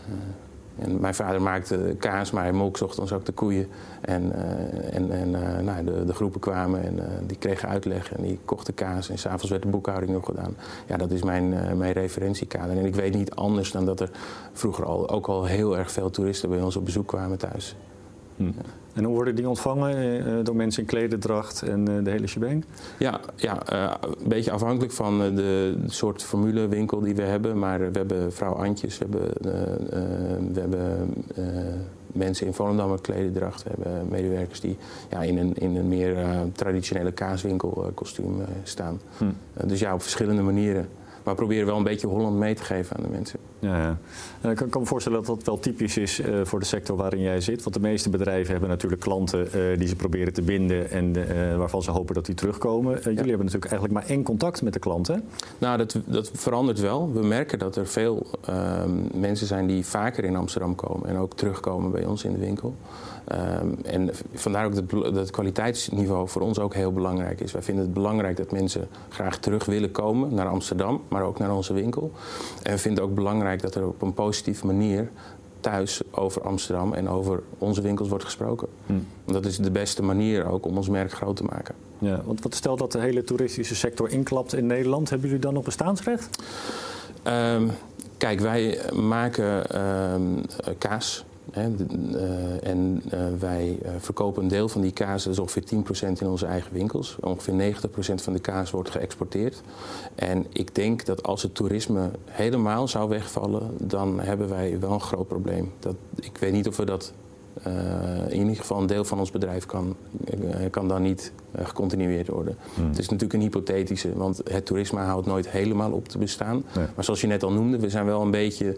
Uh, 0.09 0.15
en 0.85 1.01
mijn 1.01 1.15
vader 1.15 1.43
maakte 1.43 1.97
kaas, 1.99 2.31
maar 2.31 2.43
hij 2.43 2.53
molk 2.53 2.81
ochtends 2.81 3.13
ook 3.13 3.25
de 3.25 3.33
koeien. 3.33 3.69
En, 4.01 4.23
uh, 4.23 4.95
en, 4.95 5.11
en 5.11 5.29
uh, 5.29 5.59
nou, 5.59 5.85
de, 5.85 6.05
de, 6.05 6.13
groepen 6.15 6.41
kwamen 6.41 6.83
en 6.83 7.01
die 7.27 7.37
kregen 7.37 7.69
uitleg 7.69 8.13
en 8.13 8.23
die 8.23 8.39
kochten 8.45 8.75
kaas. 8.75 9.09
En 9.09 9.19
s'avonds 9.19 9.51
werd 9.51 9.63
de 9.63 9.69
boekhouding 9.69 10.13
nog 10.13 10.25
gedaan. 10.25 10.57
Ja, 10.87 10.97
dat 10.97 11.11
is 11.11 11.23
mijn, 11.23 11.49
mijn 11.79 11.93
referentiekader. 11.93 12.77
En 12.77 12.85
ik 12.85 12.95
weet 12.95 13.15
niet 13.15 13.35
anders 13.35 13.73
dan 13.73 13.85
dat 13.85 14.01
er 14.01 14.11
vroeger 14.53 14.85
al, 14.85 15.11
ook 15.11 15.27
al 15.27 15.45
heel 15.45 15.79
erg 15.79 15.93
veel 15.93 16.11
toeristen 16.11 16.49
bij 16.49 16.61
ons 16.61 16.77
op 16.77 16.85
bezoek 16.85 17.07
kwamen 17.07 17.39
thuis. 17.39 17.77
Hm. 18.41 18.51
En 18.93 19.05
hoe 19.05 19.15
worden 19.15 19.35
die 19.35 19.49
ontvangen 19.49 20.27
uh, 20.27 20.45
door 20.45 20.57
mensen 20.57 20.83
in 20.83 20.89
klederdracht 20.89 21.63
en 21.63 21.91
uh, 21.91 22.05
de 22.05 22.11
hele 22.11 22.27
shebang? 22.27 22.65
Ja, 22.99 23.21
ja 23.37 23.73
uh, 23.73 23.95
een 24.01 24.29
beetje 24.29 24.51
afhankelijk 24.51 24.93
van 24.93 25.19
de, 25.35 25.77
soort 25.87 26.23
formulewinkel 26.23 27.01
die 27.01 27.15
we 27.15 27.23
hebben. 27.23 27.59
Maar 27.59 27.79
we 27.79 27.99
hebben 27.99 28.33
vrouw 28.33 28.53
Antjes, 28.53 28.99
we 28.99 29.07
hebben, 29.11 29.31
we 30.53 30.61
hebben 30.61 31.15
mensen 32.07 32.47
in 32.47 32.55
Volendam 32.55 32.91
met 32.91 33.01
klederdracht. 33.01 33.63
We 33.63 33.71
hebben 33.71 34.09
medewerkers 34.09 34.61
die 34.61 34.77
ja, 35.11 35.23
in, 35.23 35.39
een, 35.39 35.55
in 35.55 35.77
een 35.77 35.89
meer 35.89 36.17
traditionele 36.53 37.13
kaaswinkel 37.13 37.91
kostuum 37.95 38.37
staan. 38.63 39.01
Hm. 39.19 39.25
dus 39.67 39.81
ja, 39.81 39.95
op 39.95 40.03
verschillende 40.03 40.43
manieren. 40.43 40.89
Maar 41.31 41.39
we 41.39 41.45
proberen 41.45 41.67
wel 41.67 41.77
een 41.77 41.91
beetje 41.91 42.07
Holland 42.07 42.37
mee 42.37 42.55
te 42.55 42.63
geven 42.63 42.97
aan 42.97 43.03
de 43.03 43.09
mensen. 43.09 43.39
Ja, 43.59 43.77
ja. 44.43 44.51
Ik 44.51 44.57
kan, 44.57 44.69
kan 44.69 44.81
me 44.81 44.87
voorstellen 44.87 45.19
dat 45.19 45.27
dat 45.27 45.47
wel 45.47 45.59
typisch 45.59 45.97
is 45.97 46.21
uh, 46.21 46.41
voor 46.45 46.59
de 46.59 46.65
sector 46.65 46.97
waarin 46.97 47.21
jij 47.21 47.41
zit. 47.41 47.63
Want 47.63 47.75
de 47.75 47.81
meeste 47.81 48.11
bedrijven 48.11 48.51
hebben 48.51 48.69
natuurlijk 48.69 49.01
klanten 49.01 49.49
uh, 49.55 49.79
die 49.79 49.89
ze 49.89 49.97
proberen 49.97 50.33
te 50.33 50.43
binden 50.43 50.91
en 50.91 51.17
uh, 51.17 51.57
waarvan 51.57 51.83
ze 51.83 51.91
hopen 51.91 52.15
dat 52.15 52.27
die 52.27 52.35
terugkomen. 52.35 52.93
Ja. 52.93 53.01
Jullie 53.03 53.17
hebben 53.17 53.47
natuurlijk 53.47 53.73
eigenlijk 53.73 53.93
maar 53.93 54.11
één 54.11 54.23
contact 54.23 54.63
met 54.63 54.73
de 54.73 54.79
klanten. 54.79 55.25
Nou, 55.59 55.79
dat, 55.79 55.97
dat 56.05 56.31
verandert 56.35 56.81
wel. 56.81 57.13
We 57.13 57.27
merken 57.27 57.59
dat 57.59 57.77
er 57.77 57.87
veel 57.87 58.27
ehm, 58.45 59.21
mensen 59.21 59.47
zijn 59.47 59.67
die 59.67 59.87
vaker 59.87 60.25
in 60.25 60.37
Amsterdam 60.37 60.75
komen 60.75 61.09
en 61.09 61.17
ook 61.17 61.35
terugkomen 61.35 61.91
bij 61.91 62.05
ons 62.05 62.25
in 62.25 62.33
de 62.33 62.39
winkel. 62.39 62.75
Um, 63.33 63.79
en 63.85 64.11
vandaar 64.35 64.65
ook 64.65 64.75
dat, 64.75 64.91
dat 64.91 65.15
het 65.15 65.31
kwaliteitsniveau 65.31 66.29
voor 66.29 66.43
ons 66.43 66.59
ook 66.59 66.75
heel 66.75 66.93
belangrijk 66.93 67.41
is. 67.41 67.53
Wij 67.53 67.63
vinden 67.63 67.85
het 67.85 67.95
belangrijk 67.95 68.37
dat 68.37 68.53
mensen 68.53 68.89
graag 69.09 69.39
terug 69.39 69.65
willen 69.65 69.91
komen 69.91 70.35
naar 70.35 70.49
Amsterdam, 70.49 71.03
maar 71.09 71.23
ook 71.23 71.39
naar 71.39 71.55
onze 71.55 71.73
winkel. 71.73 72.13
En 72.63 72.73
we 72.73 72.79
vinden 72.79 73.03
het 73.03 73.11
ook 73.11 73.17
belangrijk 73.17 73.63
dat 73.63 73.75
er 73.75 73.87
op 73.87 74.03
een 74.03 74.15
positieve 74.15 74.67
manier 74.67 75.11
thuis 75.61 76.03
over 76.11 76.43
Amsterdam 76.43 76.93
en 76.93 77.09
over 77.09 77.43
onze 77.59 77.83
winkels 77.83 78.09
wordt 78.09 78.25
gesproken. 78.25 78.69
Hm. 78.87 78.93
Dat 79.33 79.45
is 79.45 79.57
de 79.57 79.71
beste 79.71 80.03
manier 80.03 80.47
ook 80.47 80.67
om 80.67 80.77
ons 80.77 80.89
merk 80.89 81.13
groot 81.13 81.37
te 81.37 81.45
maken. 81.45 81.75
Ja, 81.99 82.21
want 82.25 82.43
wat 82.43 82.55
stelt 82.55 82.79
dat 82.79 82.93
de 82.93 83.01
hele 83.01 83.25
toeristische 83.25 83.75
sector 83.75 84.11
inklapt 84.11 84.55
in 84.55 84.67
Nederland, 84.67 85.11
hebben 85.11 85.29
jullie 85.29 85.43
dan 85.43 85.55
nog 85.55 85.65
bestaansrecht? 85.65 86.43
Um, 87.55 87.71
kijk, 88.17 88.41
wij 88.41 88.81
maken 88.95 89.81
um, 90.13 90.43
kaas. 90.79 91.25
Uh, 91.57 92.67
en 92.69 93.03
uh, 93.15 93.21
wij 93.39 93.79
uh, 93.83 93.91
verkopen 93.99 94.43
een 94.43 94.49
deel 94.49 94.69
van 94.69 94.81
die 94.81 94.93
kaas, 94.93 95.25
dat 95.25 95.33
is 95.33 95.39
ongeveer 95.39 95.63
10% 96.17 96.19
in 96.21 96.27
onze 96.27 96.47
eigen 96.47 96.73
winkels. 96.73 97.17
Ongeveer 97.21 97.75
90% 97.75 98.15
van 98.15 98.33
de 98.33 98.41
kaas 98.41 98.71
wordt 98.71 98.91
geëxporteerd. 98.91 99.63
En 100.15 100.47
ik 100.53 100.75
denk 100.75 101.05
dat 101.05 101.23
als 101.23 101.43
het 101.43 101.55
toerisme 101.55 102.11
helemaal 102.25 102.89
zou 102.89 103.09
wegvallen, 103.09 103.75
dan 103.79 104.21
hebben 104.21 104.49
wij 104.49 104.81
wel 104.81 104.93
een 104.93 105.01
groot 105.01 105.29
probleem. 105.29 105.73
Dat, 105.79 105.95
ik 106.21 106.39
weet 106.39 106.53
niet 106.53 106.69
of 106.69 106.77
we 106.77 106.85
dat 106.85 107.13
uh, 107.67 108.33
in 108.33 108.39
ieder 108.39 108.57
geval 108.57 108.81
een 108.81 108.87
deel 108.87 109.05
van 109.05 109.19
ons 109.19 109.31
bedrijf 109.31 109.67
kan, 109.67 109.97
uh, 110.35 110.55
kan 110.71 110.89
dan 110.89 111.03
niet 111.03 111.33
uh, 111.59 111.67
gecontinueerd 111.67 112.29
worden. 112.29 112.57
Hmm. 112.75 112.89
Het 112.89 112.99
is 112.99 113.09
natuurlijk 113.09 113.33
een 113.33 113.41
hypothetische, 113.41 114.13
want 114.15 114.41
het 114.45 114.67
toerisme 114.67 115.01
houdt 115.01 115.27
nooit 115.27 115.49
helemaal 115.49 115.93
op 115.93 116.09
te 116.09 116.19
bestaan. 116.19 116.65
Nee. 116.75 116.87
Maar 116.95 117.05
zoals 117.05 117.21
je 117.21 117.27
net 117.27 117.43
al 117.43 117.53
noemde, 117.53 117.79
we 117.79 117.91
zijn 117.91 118.07
wel 118.07 118.23
een 118.23 118.31
beetje. 118.31 118.77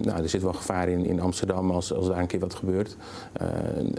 nou, 0.00 0.22
er 0.22 0.28
zit 0.28 0.42
wel 0.42 0.52
gevaar 0.52 0.88
in, 0.88 1.06
in 1.06 1.20
Amsterdam 1.20 1.70
als, 1.70 1.92
als 1.92 2.06
daar 2.06 2.18
een 2.18 2.26
keer 2.26 2.40
wat 2.40 2.54
gebeurt. 2.54 2.96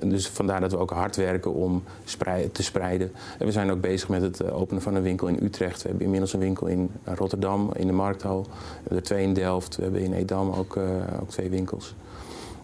dus 0.05 0.27
vandaar 0.27 0.60
dat 0.60 0.72
we 0.72 0.77
ook 0.77 0.91
hard 0.91 1.15
werken 1.15 1.53
om 1.53 1.84
sprei 2.03 2.51
te 2.51 2.63
spreiden. 2.63 3.12
En 3.39 3.46
we 3.46 3.51
zijn 3.51 3.72
ook 3.72 3.81
bezig 3.81 4.10
met 4.10 4.22
het 4.22 4.51
openen 4.51 4.81
van 4.81 4.96
een 4.96 5.01
winkel 5.01 5.27
in 5.27 5.39
Utrecht. 5.43 5.81
We 5.81 5.88
hebben 5.88 6.05
inmiddels 6.05 6.34
een 6.34 6.39
winkel 6.39 6.67
in 6.67 6.91
Rotterdam, 7.03 7.69
in 7.75 7.88
de 7.88 7.93
Markthal. 7.93 8.41
We 8.41 8.50
hebben 8.79 8.98
er 8.98 9.03
twee 9.03 9.24
in 9.24 9.34
Delft. 9.34 9.75
We 9.75 9.84
hebben 9.84 10.01
in 10.01 10.13
Edam 10.13 10.51
ook, 10.51 10.77
ook 11.22 11.29
twee 11.29 11.50
winkels 11.50 11.96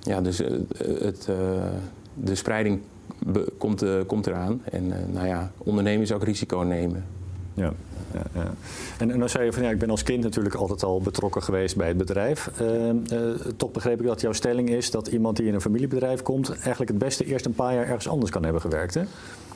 ja, 0.06 0.22
dus 0.22 0.42
eh, 0.42 0.52
het, 1.00 1.28
uh, 1.30 1.36
de 2.14 2.36
spreiding 2.36 2.80
komt, 3.58 3.84
uh, 3.84 4.00
komt 4.08 4.28
eraan. 4.28 4.62
En 4.64 4.88
nou 5.12 5.28
ja, 5.28 5.52
ondernemen 5.58 6.02
is 6.02 6.12
ook 6.12 6.24
risico 6.24 6.60
nemen. 6.60 7.06
Ja, 7.54 7.74
ja, 8.14 8.22
ja. 8.34 8.54
En, 8.98 9.12
en 9.12 9.20
dan 9.20 9.30
zei 9.30 9.46
je 9.46 9.54
van 9.54 9.64
ja, 9.64 9.70
ik 9.70 9.80
ben 9.80 9.90
als 9.90 10.04
kind 10.04 10.24
natuurlijk 10.24 10.56
altijd 10.56 10.84
al 10.84 11.02
betrokken 11.02 11.44
geweest 11.44 11.76
bij 11.76 11.88
het 11.88 11.98
bedrijf. 11.98 12.52
Uh, 12.62 12.88
uh, 12.88 13.36
toch 13.58 13.72
begreep 13.72 14.00
ik 14.00 14.08
dat 14.08 14.22
jouw 14.22 14.32
stelling 14.32 14.70
is 14.70 14.92
dat 14.92 15.08
iemand 15.08 15.38
die 15.38 15.48
in 15.48 15.54
een 15.54 15.62
familiebedrijf 15.62 16.22
komt, 16.22 16.50
eigenlijk 16.50 16.90
het 16.90 16.98
beste 16.98 17.26
eerst 17.26 17.46
een 17.46 17.54
paar 17.54 17.74
jaar 17.74 17.86
ergens 17.86 18.08
anders 18.08 18.32
kan 18.32 18.44
hebben 18.44 18.62
gewerkt. 18.62 18.94
Hè? 18.94 19.02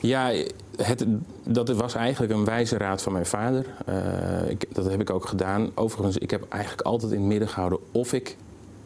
Ja, 0.00 0.32
het, 0.76 1.06
dat 1.44 1.68
was 1.68 1.94
eigenlijk 1.94 2.32
een 2.32 2.44
wijze 2.44 2.76
raad 2.76 3.02
van 3.02 3.12
mijn 3.12 3.26
vader. 3.26 3.66
Uh, 3.88 4.50
ik, 4.50 4.74
dat 4.74 4.90
heb 4.90 5.00
ik 5.00 5.10
ook 5.10 5.26
gedaan. 5.26 5.70
Overigens, 5.74 6.18
ik 6.18 6.30
heb 6.30 6.46
eigenlijk 6.48 6.82
altijd 6.82 7.12
in 7.12 7.18
het 7.18 7.28
midden 7.28 7.48
gehouden 7.48 7.78
of 7.92 8.12
ik 8.12 8.36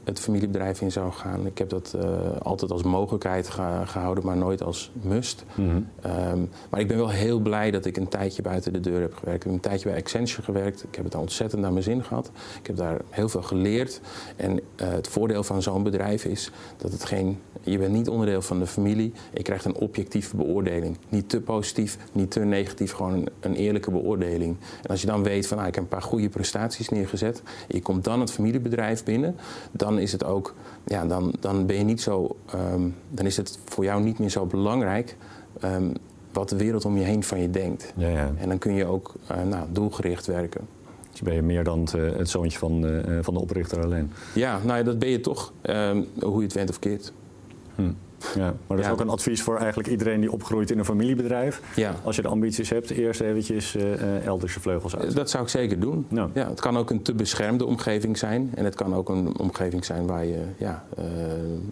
het 0.04 0.20
familiebedrijf 0.20 0.80
in 0.80 0.92
zou 0.92 1.12
gaan. 1.12 1.46
Ik 1.46 1.58
heb 1.58 1.68
dat 1.68 1.94
uh, 1.96 2.02
altijd 2.42 2.70
als 2.70 2.82
mogelijkheid 2.82 3.48
gehouden, 3.84 4.24
maar 4.24 4.36
nooit 4.36 4.62
als 4.62 4.90
must. 5.02 5.44
Mm 5.54 5.68
-hmm. 5.68 6.10
um, 6.32 6.50
maar 6.70 6.80
ik 6.80 6.88
ben 6.88 6.96
wel 6.96 7.10
heel 7.10 7.38
blij 7.38 7.70
dat 7.70 7.84
ik 7.84 7.96
een 7.96 8.08
tijdje 8.08 8.42
buiten 8.42 8.72
de 8.72 8.80
deur 8.80 9.00
heb 9.00 9.14
gewerkt. 9.14 9.44
Ik 9.44 9.44
heb 9.44 9.52
een 9.52 9.60
tijdje 9.60 9.88
bij 9.88 9.98
Accenture 9.98 10.42
gewerkt. 10.42 10.84
Ik 10.84 10.94
heb 10.94 11.04
het 11.04 11.12
daar 11.12 11.22
ontzettend 11.22 11.62
naar 11.62 11.72
mijn 11.72 11.84
zin 11.84 12.04
gehad. 12.04 12.30
Ik 12.60 12.66
heb 12.66 12.76
daar 12.76 13.00
heel 13.10 13.28
veel 13.28 13.42
geleerd. 13.42 14.00
En 14.36 14.52
uh, 14.52 14.58
het 14.76 15.08
voordeel 15.08 15.42
van 15.42 15.62
zo'n 15.62 15.82
bedrijf 15.82 16.24
is 16.24 16.50
dat 16.76 16.92
het 16.92 17.04
geen... 17.04 17.38
Je 17.60 17.78
bent 17.78 17.92
niet 17.92 18.08
onderdeel 18.08 18.42
van 18.42 18.58
de 18.58 18.66
familie. 18.66 19.12
Je 19.32 19.42
krijgt 19.42 19.64
een 19.64 19.76
objectieve 19.76 20.36
beoordeling. 20.36 20.96
Niet 21.08 21.28
te 21.28 21.40
positief, 21.40 21.98
niet 22.12 22.30
te 22.30 22.40
negatief. 22.40 22.92
Gewoon 22.92 23.12
een, 23.12 23.28
een 23.40 23.54
eerlijke 23.54 23.90
beoordeling. 23.90 24.56
En 24.82 24.90
als 24.90 25.00
je 25.00 25.06
dan 25.06 25.22
weet 25.22 25.46
van, 25.46 25.58
ah, 25.58 25.66
ik 25.66 25.74
heb 25.74 25.82
een 25.82 25.88
paar 25.88 26.02
goede 26.02 26.28
prestaties 26.28 26.88
neergezet. 26.88 27.42
Je 27.68 27.82
komt 27.82 28.04
dan 28.04 28.20
het 28.20 28.30
familiebedrijf 28.30 29.04
binnen. 29.04 29.36
Dan 29.72 29.93
dan 29.94 30.02
is 30.02 30.12
het 30.12 30.24
ook, 30.24 30.54
ja, 30.84 31.06
dan, 31.06 31.34
dan 31.40 31.66
ben 31.66 31.76
je 31.76 31.84
niet 31.84 32.00
zo, 32.00 32.36
um, 32.54 32.94
dan 33.10 33.26
is 33.26 33.36
het 33.36 33.58
voor 33.64 33.84
jou 33.84 34.02
niet 34.02 34.18
meer 34.18 34.30
zo 34.30 34.46
belangrijk 34.46 35.16
um, 35.64 35.92
wat 36.32 36.48
de 36.48 36.56
wereld 36.56 36.84
om 36.84 36.96
je 36.96 37.04
heen 37.04 37.24
van 37.24 37.40
je 37.40 37.50
denkt. 37.50 37.92
Ja, 37.96 38.08
ja. 38.08 38.32
En 38.36 38.48
dan 38.48 38.58
kun 38.58 38.74
je 38.74 38.84
ook 38.84 39.14
uh, 39.30 39.42
nou, 39.42 39.66
doelgericht 39.70 40.26
werken. 40.26 40.60
Dus 41.10 41.22
ben 41.22 41.34
je 41.34 41.42
meer 41.42 41.64
dan 41.64 41.80
het, 41.80 41.92
uh, 41.92 42.16
het 42.16 42.28
zoontje 42.28 42.58
van, 42.58 42.86
uh, 42.86 43.18
van 43.20 43.34
de 43.34 43.40
oprichter 43.40 43.84
alleen? 43.84 44.12
Ja, 44.34 44.60
nou 44.64 44.78
ja, 44.78 44.84
dat 44.84 44.98
ben 44.98 45.08
je 45.08 45.20
toch, 45.20 45.52
um, 45.62 46.06
hoe 46.20 46.36
je 46.38 46.44
het 46.44 46.52
went 46.52 46.70
of 46.70 46.78
keert. 46.78 47.12
Hm. 47.74 47.90
Ja, 48.34 48.44
maar 48.44 48.54
dat 48.66 48.78
is 48.78 48.84
ja. 48.84 48.90
ook 48.90 49.00
een 49.00 49.08
advies 49.08 49.42
voor 49.42 49.56
eigenlijk 49.56 49.88
iedereen 49.88 50.20
die 50.20 50.32
opgroeit 50.32 50.70
in 50.70 50.78
een 50.78 50.84
familiebedrijf. 50.84 51.60
Ja. 51.76 51.94
Als 52.04 52.16
je 52.16 52.22
de 52.22 52.28
ambities 52.28 52.70
hebt, 52.70 52.90
eerst 52.90 53.20
eventjes 53.20 53.76
uh, 53.76 54.26
elders 54.26 54.54
je 54.54 54.60
vleugels 54.60 54.96
uit. 54.96 55.14
Dat 55.14 55.30
zou 55.30 55.42
ik 55.42 55.48
zeker 55.48 55.80
doen. 55.80 56.06
Ja. 56.08 56.28
Ja, 56.34 56.48
het 56.48 56.60
kan 56.60 56.76
ook 56.76 56.90
een 56.90 57.02
te 57.02 57.14
beschermde 57.14 57.64
omgeving 57.64 58.18
zijn. 58.18 58.50
En 58.54 58.64
het 58.64 58.74
kan 58.74 58.94
ook 58.94 59.08
een 59.08 59.38
omgeving 59.38 59.84
zijn 59.84 60.06
waar 60.06 60.24
je 60.24 60.42
ja, 60.56 60.84
uh, 60.98 61.04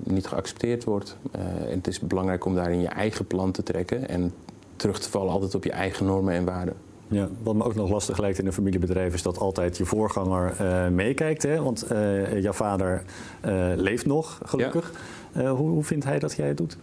niet 0.02 0.26
geaccepteerd 0.26 0.84
wordt. 0.84 1.16
Uh, 1.36 1.42
en 1.42 1.76
het 1.76 1.86
is 1.86 2.00
belangrijk 2.00 2.44
om 2.44 2.54
daarin 2.54 2.80
je 2.80 2.88
eigen 2.88 3.26
plan 3.26 3.50
te 3.52 3.62
trekken. 3.62 4.08
En 4.08 4.32
terug 4.76 4.98
te 4.98 5.10
vallen 5.10 5.32
altijd 5.32 5.54
op 5.54 5.64
je 5.64 5.72
eigen 5.72 6.06
normen 6.06 6.34
en 6.34 6.44
waarden. 6.44 6.74
Ja, 7.08 7.28
wat 7.42 7.54
me 7.54 7.64
ook 7.64 7.74
nog 7.74 7.90
lastig 7.90 8.18
lijkt 8.18 8.38
in 8.38 8.46
een 8.46 8.52
familiebedrijf 8.52 9.14
is 9.14 9.22
dat 9.22 9.38
altijd 9.38 9.76
je 9.76 9.84
voorganger 9.84 10.54
uh, 10.60 10.88
meekijkt. 10.88 11.42
Hè? 11.42 11.62
Want 11.62 11.92
uh, 11.92 12.42
jouw 12.42 12.52
vader 12.52 13.02
uh, 13.44 13.66
leeft 13.76 14.06
nog, 14.06 14.38
gelukkig. 14.44 14.90
Ja. 14.92 14.98
Hoe, 15.32 15.70
hoe 15.70 15.84
vindt 15.84 16.04
hij 16.04 16.18
dat 16.18 16.34
jij 16.36 16.48
het 16.48 16.56
doet? 16.56 16.76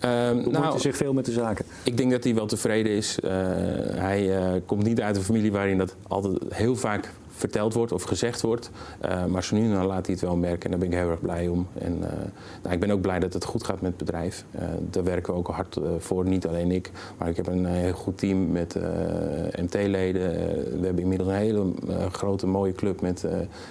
Um, 0.00 0.42
Hoe 0.42 0.52
nou, 0.52 0.70
hij 0.70 0.78
zich 0.78 0.96
veel 0.96 1.12
met 1.12 1.24
de 1.24 1.32
zaken? 1.32 1.64
Ik 1.82 1.96
denk 1.96 2.10
dat 2.10 2.24
hij 2.24 2.34
wel 2.34 2.46
tevreden 2.46 2.92
is. 2.92 3.18
hij 3.94 4.62
komt 4.66 4.84
niet 4.84 5.00
uit 5.00 5.16
een 5.16 5.22
familie 5.22 5.52
waarin 5.52 5.78
dat 5.78 5.96
altijd 6.08 6.36
heel 6.48 6.76
vaak 6.76 7.12
verteld 7.44 7.74
wordt 7.74 7.92
of 7.92 8.02
gezegd 8.02 8.40
wordt. 8.40 8.70
Uh, 9.04 9.24
maar 9.24 9.44
zo 9.44 9.56
nu 9.56 9.72
dan 9.72 9.86
laat 9.86 10.06
hij 10.06 10.14
het 10.14 10.24
wel 10.24 10.36
merken 10.36 10.64
en 10.64 10.70
daar 10.70 10.78
ben 10.78 10.88
ik 10.88 10.94
heel 10.94 11.10
erg 11.10 11.20
blij 11.20 11.48
om. 11.48 11.66
En 11.74 11.92
uh, 11.92 12.08
nou, 12.62 12.74
ik 12.74 12.80
ben 12.80 12.90
ook 12.90 13.00
blij 13.00 13.18
dat 13.18 13.32
het 13.32 13.44
goed 13.44 13.64
gaat 13.64 13.80
met 13.80 13.90
het 13.90 13.96
bedrijf. 13.96 14.44
Uh, 14.54 14.62
daar 14.90 15.04
werken 15.04 15.32
we 15.32 15.38
ook 15.38 15.48
hard 15.48 15.78
voor, 15.98 16.24
niet 16.24 16.46
alleen 16.46 16.70
ik. 16.70 16.90
Maar 17.18 17.28
ik 17.28 17.36
heb 17.36 17.46
een 17.46 17.66
heel 17.66 17.92
goed 17.92 18.18
team 18.18 18.52
met 18.52 18.74
MT-leden. 19.60 20.22
we 20.80 20.84
hebben 20.86 21.02
inmiddels 21.02 21.30
een 21.30 21.36
hele 21.36 21.72
grote 22.10 22.46
mooie 22.46 22.72
club 22.72 23.00
met, 23.00 23.26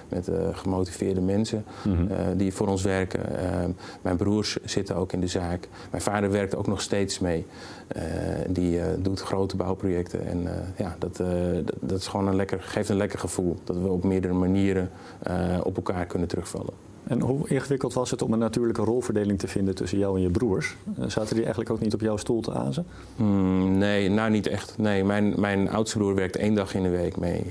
met 0.09 0.29
gemotiveerde 0.51 1.21
mensen 1.21 1.65
mm 1.83 1.95
-hmm. 1.95 2.37
die 2.37 2.53
voor 2.53 2.67
ons 2.67 2.83
werken. 2.83 3.21
mijn 4.01 4.17
broers 4.17 4.57
zitten 4.63 4.95
ook 4.95 5.13
in 5.13 5.19
de 5.19 5.27
zaak. 5.27 5.67
Mijn 5.89 6.03
vader 6.03 6.31
werkt 6.31 6.55
ook 6.55 6.67
nog 6.67 6.81
steeds 6.81 7.19
mee. 7.19 7.45
die 8.47 8.79
doet 8.99 9.21
grote 9.21 9.55
bouwprojecten. 9.55 10.25
En 10.25 10.47
ja, 10.77 10.95
dat, 10.99 11.17
dat, 11.65 11.75
dat 11.79 11.99
is 11.99 12.07
gewoon 12.07 12.27
een 12.27 12.35
lekker, 12.35 12.61
geeft 12.61 12.89
een 12.89 12.97
lekker 12.97 13.19
gevoel 13.19 13.57
dat 13.67 13.77
we 13.77 13.87
op 13.87 14.03
meerdere 14.03 14.33
manieren 14.33 14.89
uh, 15.27 15.59
op 15.63 15.75
elkaar 15.75 16.05
kunnen 16.05 16.27
terugvallen. 16.27 16.73
En 17.03 17.21
hoe 17.21 17.47
ingewikkeld 17.47 17.93
was 17.93 18.11
het 18.11 18.21
om 18.21 18.33
een 18.33 18.39
natuurlijke 18.39 18.81
rolverdeling 18.81 19.39
te 19.39 19.47
vinden 19.47 19.75
tussen 19.75 19.97
jou 19.97 20.15
en 20.15 20.21
je 20.21 20.29
broers? 20.29 20.75
Zaten 21.07 21.33
die 21.33 21.43
eigenlijk 21.43 21.69
ook 21.69 21.79
niet 21.79 21.93
op 21.93 22.01
jouw 22.01 22.17
stoel 22.17 22.41
te 22.41 22.53
azen? 22.53 22.85
Mm, 23.15 23.77
nee, 23.77 24.09
nou 24.09 24.31
niet 24.31 24.47
echt. 24.47 24.77
Nee, 24.77 25.03
mijn, 25.03 25.33
mijn 25.37 25.69
oudste 25.69 25.97
broer 25.97 26.15
werkt 26.15 26.35
één 26.35 26.55
dag 26.55 26.75
in 26.75 26.83
de 26.83 26.89
week 26.89 27.17
mee 27.17 27.43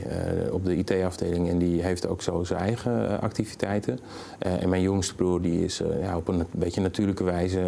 uh, 0.47 0.55
op 0.55 0.65
de 0.65 0.77
IT-afdeling 0.77 1.49
en 1.49 1.59
die 1.59 1.83
heeft 1.83 2.07
ook 2.07 2.23
zo 2.23 2.45
zijn 2.45 2.61
eigen 2.61 3.03
uh, 3.03 3.19
activiteiten. 3.19 3.99
Uh, 4.47 4.63
en 4.63 4.69
mijn 4.69 4.83
jongste 4.83 5.15
broer 5.15 5.41
die 5.43 5.65
is 5.65 5.83
ja, 6.01 6.17
op 6.17 6.29
een 6.29 6.45
beetje 6.51 6.81
natuurlijke 6.81 7.25
wijze 7.25 7.61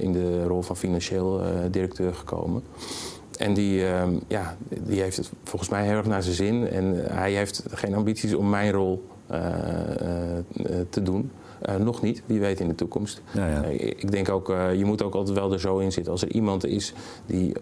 in 0.00 0.12
de 0.12 0.44
rol 0.44 0.62
van 0.62 0.76
financieel 0.76 1.42
directeur 1.70 2.14
gekomen. 2.14 2.62
En 3.36 3.54
die, 3.54 3.80
uh, 3.80 4.02
ja, 4.28 4.56
die 4.68 5.00
heeft 5.00 5.16
het 5.16 5.30
volgens 5.44 5.70
mij 5.70 5.84
heel 5.84 5.96
erg 5.96 6.06
naar 6.06 6.22
zijn 6.22 6.34
zin. 6.34 6.68
En 6.68 6.94
hij 6.94 7.32
heeft 7.32 7.64
geen 7.70 7.94
ambities 7.94 8.34
om 8.34 8.50
mijn 8.50 8.72
rol 8.72 9.06
uh, 9.30 9.38
uh, 9.38 10.66
te 10.90 11.02
doen. 11.02 11.30
nog 11.78 12.02
niet, 12.02 12.22
wie 12.26 12.40
weet 12.40 12.60
in 12.60 12.68
de 12.68 12.74
toekomst. 12.74 13.22
Ja, 13.32 13.48
ja. 13.48 13.62
ik 13.78 14.10
denk 14.10 14.28
ook, 14.28 14.46
je 14.76 14.84
moet 14.84 15.02
ook 15.02 15.14
altijd 15.14 15.38
wel 15.38 15.52
er 15.52 15.60
zo 15.60 15.78
in 15.78 15.92
zitten. 15.92 16.12
Als 16.12 16.22
er 16.22 16.30
iemand 16.30 16.66
is 16.66 16.94
die 17.26 17.52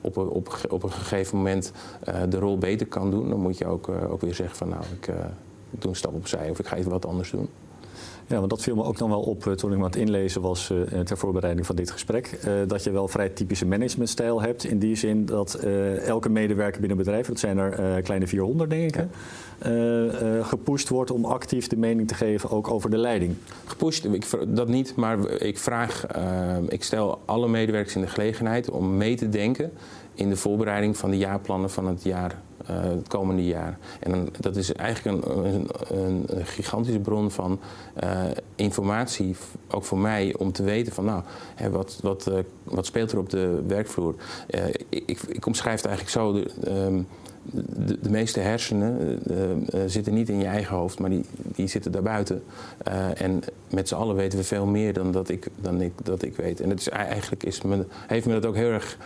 op, 0.00 0.16
op, 0.16 0.66
op 0.68 0.82
een 0.82 0.90
gegeven 0.90 1.36
moment 1.36 1.72
de 2.28 2.38
rol 2.38 2.58
beter 2.58 2.86
kan 2.86 3.10
doen... 3.10 3.28
dan 3.28 3.40
moet 3.40 3.58
je 3.58 3.66
ook, 3.66 3.88
ook 3.88 4.20
weer 4.20 4.34
zeggen 4.34 4.56
van 4.56 4.68
nou, 4.68 4.82
ik, 5.00 5.08
ik 5.70 5.80
doe 5.80 5.90
een 5.90 5.96
stap 5.96 6.14
opzij 6.14 6.50
of 6.50 6.58
ik 6.58 6.66
ga 6.66 6.76
even 6.76 6.90
wat 6.90 7.06
anders 7.06 7.30
doen. 7.30 7.48
Ja, 8.26 8.38
want 8.38 8.50
dat 8.50 8.62
viel 8.62 8.74
me 8.74 8.82
ook 8.82 8.98
nog 8.98 9.08
wel 9.08 9.20
op 9.20 9.42
toen 9.42 9.70
ik 9.70 9.78
me 9.78 9.84
aan 9.84 9.90
het 9.90 10.00
inlezen 10.00 10.40
was 10.40 10.70
uh, 10.70 11.00
ter 11.00 11.16
voorbereiding 11.16 11.66
van 11.66 11.76
dit 11.76 11.90
gesprek. 11.90 12.38
Uh, 12.46 12.52
dat 12.66 12.84
je 12.84 12.90
wel 12.90 13.08
vrij 13.08 13.28
typische 13.28 13.66
managementstijl 13.66 14.42
hebt. 14.42 14.64
In 14.64 14.78
die 14.78 14.96
zin 14.96 15.26
dat 15.26 15.60
uh, 15.64 16.06
elke 16.06 16.28
medewerker 16.28 16.80
binnen 16.80 16.98
een 16.98 17.04
bedrijf, 17.04 17.26
dat 17.26 17.38
zijn 17.38 17.58
er 17.58 18.02
kleine 18.02 18.26
400 18.26 18.70
denk 18.70 18.96
ik, 18.96 19.06
ja. 19.60 20.42
gepusht 20.42 20.88
wordt 20.88 21.10
om 21.10 21.24
actief 21.24 21.66
de 21.66 21.76
mening 21.76 22.08
te 22.08 22.14
geven 22.14 22.50
ook 22.50 22.70
over 22.70 22.90
de 22.90 22.96
leiding. 22.96 23.34
Gepusht, 23.64 24.04
ik, 24.04 24.26
dat 24.48 24.68
niet, 24.68 24.94
maar 24.96 25.30
ik 25.30 25.58
vraag, 25.58 26.06
ik 26.68 26.84
stel 26.84 27.20
alle 27.24 27.48
medewerkers 27.48 27.94
in 27.94 28.00
de 28.00 28.06
gelegenheid 28.06 28.70
om 28.70 28.96
mee 28.96 29.16
te 29.16 29.28
denken 29.28 29.72
in 30.14 30.28
de 30.28 30.36
voorbereiding 30.36 30.96
van 30.96 31.10
de 31.10 31.18
jaarplannen 31.18 31.70
van 31.70 31.86
het 31.86 32.02
jaar 32.02 32.42
het 32.72 33.08
komende 33.08 33.44
jaar. 33.44 33.78
En 34.00 34.28
dat 34.40 34.56
is 34.56 34.72
eigenlijk 34.72 35.24
een, 35.26 35.32
een, 35.96 36.24
een 36.26 36.46
gigantische 36.46 37.00
bron 37.00 37.30
van 37.30 37.58
uh, 38.04 38.22
informatie, 38.54 39.36
ook 39.70 39.84
voor 39.84 39.98
mij, 39.98 40.34
om 40.38 40.52
te 40.52 40.62
weten 40.62 40.92
van 40.92 41.04
nou, 41.04 41.22
hè, 41.54 41.70
wat, 41.70 41.98
wat, 42.02 42.26
uh, 42.28 42.38
wat 42.62 42.86
speelt 42.86 43.12
er 43.12 43.18
op 43.18 43.30
de 43.30 43.62
werkvloer. 43.66 44.14
ik, 44.88 45.20
ik 45.28 45.46
omschrijf 45.46 45.76
het 45.76 45.86
eigenlijk 45.86 46.16
zo. 46.16 46.32
De, 46.32 46.70
um, 46.70 47.06
de, 47.50 47.98
de, 48.00 48.10
meeste 48.10 48.40
hersenen 48.40 49.20
uh, 49.30 49.50
uh, 49.50 49.80
zitten 49.86 50.14
niet 50.14 50.28
in 50.28 50.38
je 50.38 50.44
eigen 50.44 50.76
hoofd, 50.76 50.98
maar 50.98 51.10
die, 51.10 51.24
die 51.36 51.66
zitten 51.66 51.92
daarbuiten. 51.92 52.42
En 53.14 53.42
met 53.70 53.88
z'n 53.88 53.94
allen 53.94 54.16
weten 54.16 54.38
we 54.38 54.44
veel 54.44 54.66
meer 54.66 54.92
dan 54.92 55.12
dat 55.12 55.28
ik, 55.28 55.48
dan 55.60 55.80
ik, 55.80 55.92
dat 56.02 56.22
ik 56.22 56.36
weet. 56.36 56.60
En 56.60 56.70
het 56.70 56.80
is, 56.80 56.88
eigenlijk 56.88 57.42
is 57.42 57.62
me, 57.62 57.86
heeft 58.06 58.26
me 58.26 58.32
dat 58.32 58.46
ook 58.46 58.54
heel 58.54 58.70
erg 58.70 58.98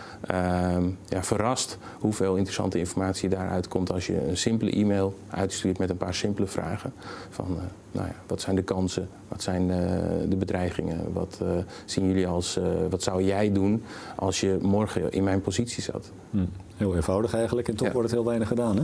ja, 1.07 1.23
verrast 1.23 1.77
hoeveel 1.99 2.35
interessante 2.35 2.79
informatie 2.79 3.29
daaruit 3.29 3.67
komt 3.67 3.91
als 3.91 4.07
je 4.07 4.27
een 4.27 4.37
simpele 4.37 4.71
e-mail 4.71 5.17
uitstuurt 5.29 5.77
met 5.77 5.89
een 5.89 5.97
paar 5.97 6.13
simpele 6.13 6.47
vragen. 6.47 6.93
Van, 7.29 7.57
nou 7.91 8.07
ja, 8.07 8.15
wat 8.27 8.41
zijn 8.41 8.55
de 8.55 8.63
kansen? 8.63 9.09
Wat 9.27 9.43
zijn 9.43 9.67
de 10.29 10.35
bedreigingen? 10.35 11.13
Wat 11.13 11.41
zien 11.85 12.07
jullie 12.07 12.27
als, 12.27 12.59
wat 12.89 13.03
zou 13.03 13.23
jij 13.23 13.51
doen 13.51 13.83
als 14.15 14.39
je 14.39 14.57
morgen 14.61 15.11
in 15.11 15.23
mijn 15.23 15.41
positie 15.41 15.83
zat? 15.83 16.11
Hmm. 16.29 16.49
Heel 16.79 16.95
eenvoudig 16.95 17.33
eigenlijk 17.33 17.67
en 17.67 17.75
toch 17.75 17.87
ja. 17.87 17.93
wordt 17.93 18.09
het 18.09 18.17
heel 18.17 18.27
weinig 18.27 18.47
gedaan. 18.47 18.77
Hè? 18.77 18.83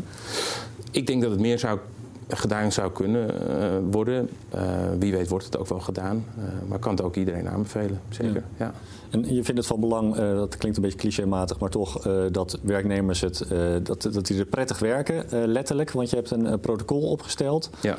Ik 0.91 1.07
denk 1.07 1.21
dat 1.21 1.31
het 1.31 1.39
meer 1.39 1.59
zou, 1.59 1.79
gedaan 2.27 2.71
zou 2.71 2.91
kunnen 2.91 3.29
uh, 3.49 3.65
worden. 3.91 4.29
Uh, 4.55 4.61
wie 4.99 5.11
weet 5.11 5.29
wordt 5.29 5.45
het 5.45 5.57
ook 5.57 5.67
wel 5.67 5.79
gedaan. 5.79 6.25
Uh, 6.37 6.43
maar 6.67 6.79
kan 6.79 6.91
het 6.91 7.01
ook 7.01 7.15
iedereen 7.15 7.49
aanbevelen, 7.49 8.01
zeker. 8.09 8.43
Ja. 8.57 8.65
ja. 8.65 8.73
En 9.09 9.19
je 9.19 9.43
vindt 9.43 9.59
het 9.59 9.65
van 9.65 9.79
belang, 9.79 10.15
dat 10.15 10.57
klinkt 10.57 10.77
een 10.77 10.83
beetje 10.83 10.97
clichématig, 10.97 11.59
maar 11.59 11.69
toch 11.69 12.07
dat 12.31 12.59
werknemers 12.61 13.21
het, 13.21 13.45
dat, 13.83 14.01
dat 14.11 14.25
die 14.25 14.39
er 14.39 14.45
prettig 14.45 14.79
werken, 14.79 15.25
letterlijk. 15.47 15.91
Want 15.91 16.09
je 16.09 16.15
hebt 16.15 16.31
een 16.31 16.59
protocol 16.59 17.01
opgesteld 17.01 17.69
ja. 17.81 17.97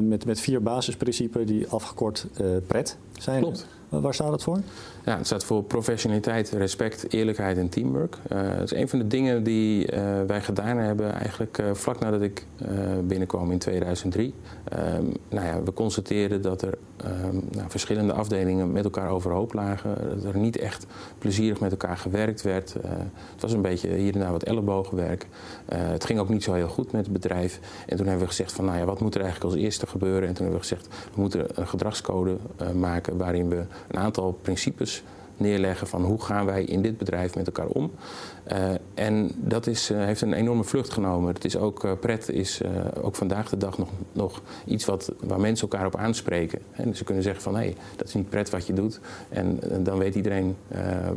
met, 0.00 0.24
met 0.24 0.40
vier 0.40 0.62
basisprincipes 0.62 1.46
die 1.46 1.68
afgekort 1.68 2.26
PRET 2.66 2.96
zijn. 3.18 3.40
Klopt. 3.40 3.66
Waar 3.88 4.14
staat 4.14 4.32
het 4.32 4.42
voor? 4.42 4.60
Het 5.02 5.26
staat 5.26 5.44
voor 5.44 5.62
professionaliteit, 5.62 6.50
respect, 6.50 7.12
eerlijkheid 7.12 7.56
en 7.56 7.68
teamwork. 7.68 8.16
Uh, 8.32 8.56
dat 8.58 8.72
is 8.72 8.72
een 8.72 8.88
van 8.88 8.98
de 8.98 9.06
dingen 9.06 9.42
die 9.42 9.86
wij 10.26 10.40
gedaan 10.40 10.76
hebben 10.76 11.14
eigenlijk 11.14 11.62
vlak 11.72 11.98
nadat 11.98 12.22
ik 12.22 12.46
binnenkwam 13.04 13.50
in 13.50 13.58
2003. 13.58 14.34
Ehm, 14.64 15.04
nou 15.28 15.46
ja, 15.46 15.62
we 15.62 15.72
constateerden 15.72 16.42
dat 16.42 16.62
er 16.62 16.78
ehm, 16.96 17.36
nou, 17.50 17.70
verschillende 17.70 18.12
afdelingen 18.12 18.72
met 18.72 18.84
elkaar 18.84 19.08
overhoop 19.08 19.52
lagen. 19.52 19.96
Dat 20.22 20.34
er 20.34 20.40
niet 20.40 20.58
echt 20.58 20.86
plezierig 21.18 21.60
met 21.60 21.70
elkaar 21.70 21.96
gewerkt 21.96 22.42
werd. 22.42 22.72
het 23.32 23.40
was 23.40 23.52
een 23.52 23.62
beetje 23.62 23.94
hier 23.94 24.14
en 24.14 24.20
daar 24.20 24.32
wat 24.32 24.42
ellebogenwerk. 24.42 25.26
het 25.74 26.04
ging 26.04 26.18
ook 26.18 26.28
niet 26.28 26.42
zo 26.42 26.52
heel 26.52 26.68
goed 26.68 26.92
met 26.92 27.04
het 27.04 27.12
bedrijf. 27.12 27.60
En 27.86 27.96
toen 27.96 28.06
hebben 28.06 28.24
we 28.24 28.30
gezegd 28.30 28.52
van, 28.52 28.64
nou 28.64 28.78
ja, 28.78 28.84
wat 28.84 29.00
moet 29.00 29.14
er 29.14 29.20
eigenlijk 29.20 29.52
als 29.52 29.62
eerste 29.62 29.86
gebeuren? 29.86 30.28
En 30.28 30.34
toen 30.34 30.44
hebben 30.44 30.60
we 30.60 30.68
gezegd, 30.68 30.88
we 31.14 31.20
moeten 31.20 31.46
een 31.54 31.68
gedragscode 31.68 32.36
maken 32.74 33.16
waarin 33.16 33.48
we 33.48 33.64
een 33.88 33.98
aantal 33.98 34.38
principes 34.42 34.91
neerleggen 35.42 35.86
van 35.86 36.04
hoe 36.04 36.22
gaan 36.22 36.46
wij 36.46 36.64
in 36.64 36.82
dit 36.82 36.98
bedrijf 36.98 37.34
met 37.34 37.46
elkaar 37.46 37.66
om. 37.66 37.90
Uh, 38.52 38.58
en 38.94 39.30
dat 39.34 39.66
is, 39.66 39.90
uh, 39.90 40.04
heeft 40.04 40.20
een 40.20 40.32
enorme 40.32 40.64
vlucht 40.64 40.90
genomen. 40.90 41.34
Het 41.34 41.44
is 41.44 41.56
ook, 41.56 41.84
uh, 41.84 41.92
pret 42.00 42.28
is 42.28 42.60
ook 43.02 43.14
vandaag 43.14 43.48
de 43.48 43.56
dag 43.56 43.78
nog, 43.78 43.88
nog 44.12 44.42
iets 44.64 44.84
wat, 44.84 45.12
waar 45.20 45.40
mensen 45.40 45.68
elkaar 45.68 45.86
op 45.86 45.96
aanspreken. 45.96 46.58
En 46.72 46.88
dus 46.88 46.98
ze 46.98 47.04
kunnen 47.04 47.22
zeggen 47.22 47.42
van 47.42 47.54
hé, 47.54 47.60
hey, 47.60 47.76
dat 47.96 48.06
is 48.06 48.14
niet 48.14 48.28
pret 48.28 48.50
wat 48.50 48.66
je 48.66 48.72
doet. 48.72 49.00
En 49.28 49.60
dan 49.78 49.98
weet 49.98 50.14
iedereen 50.14 50.56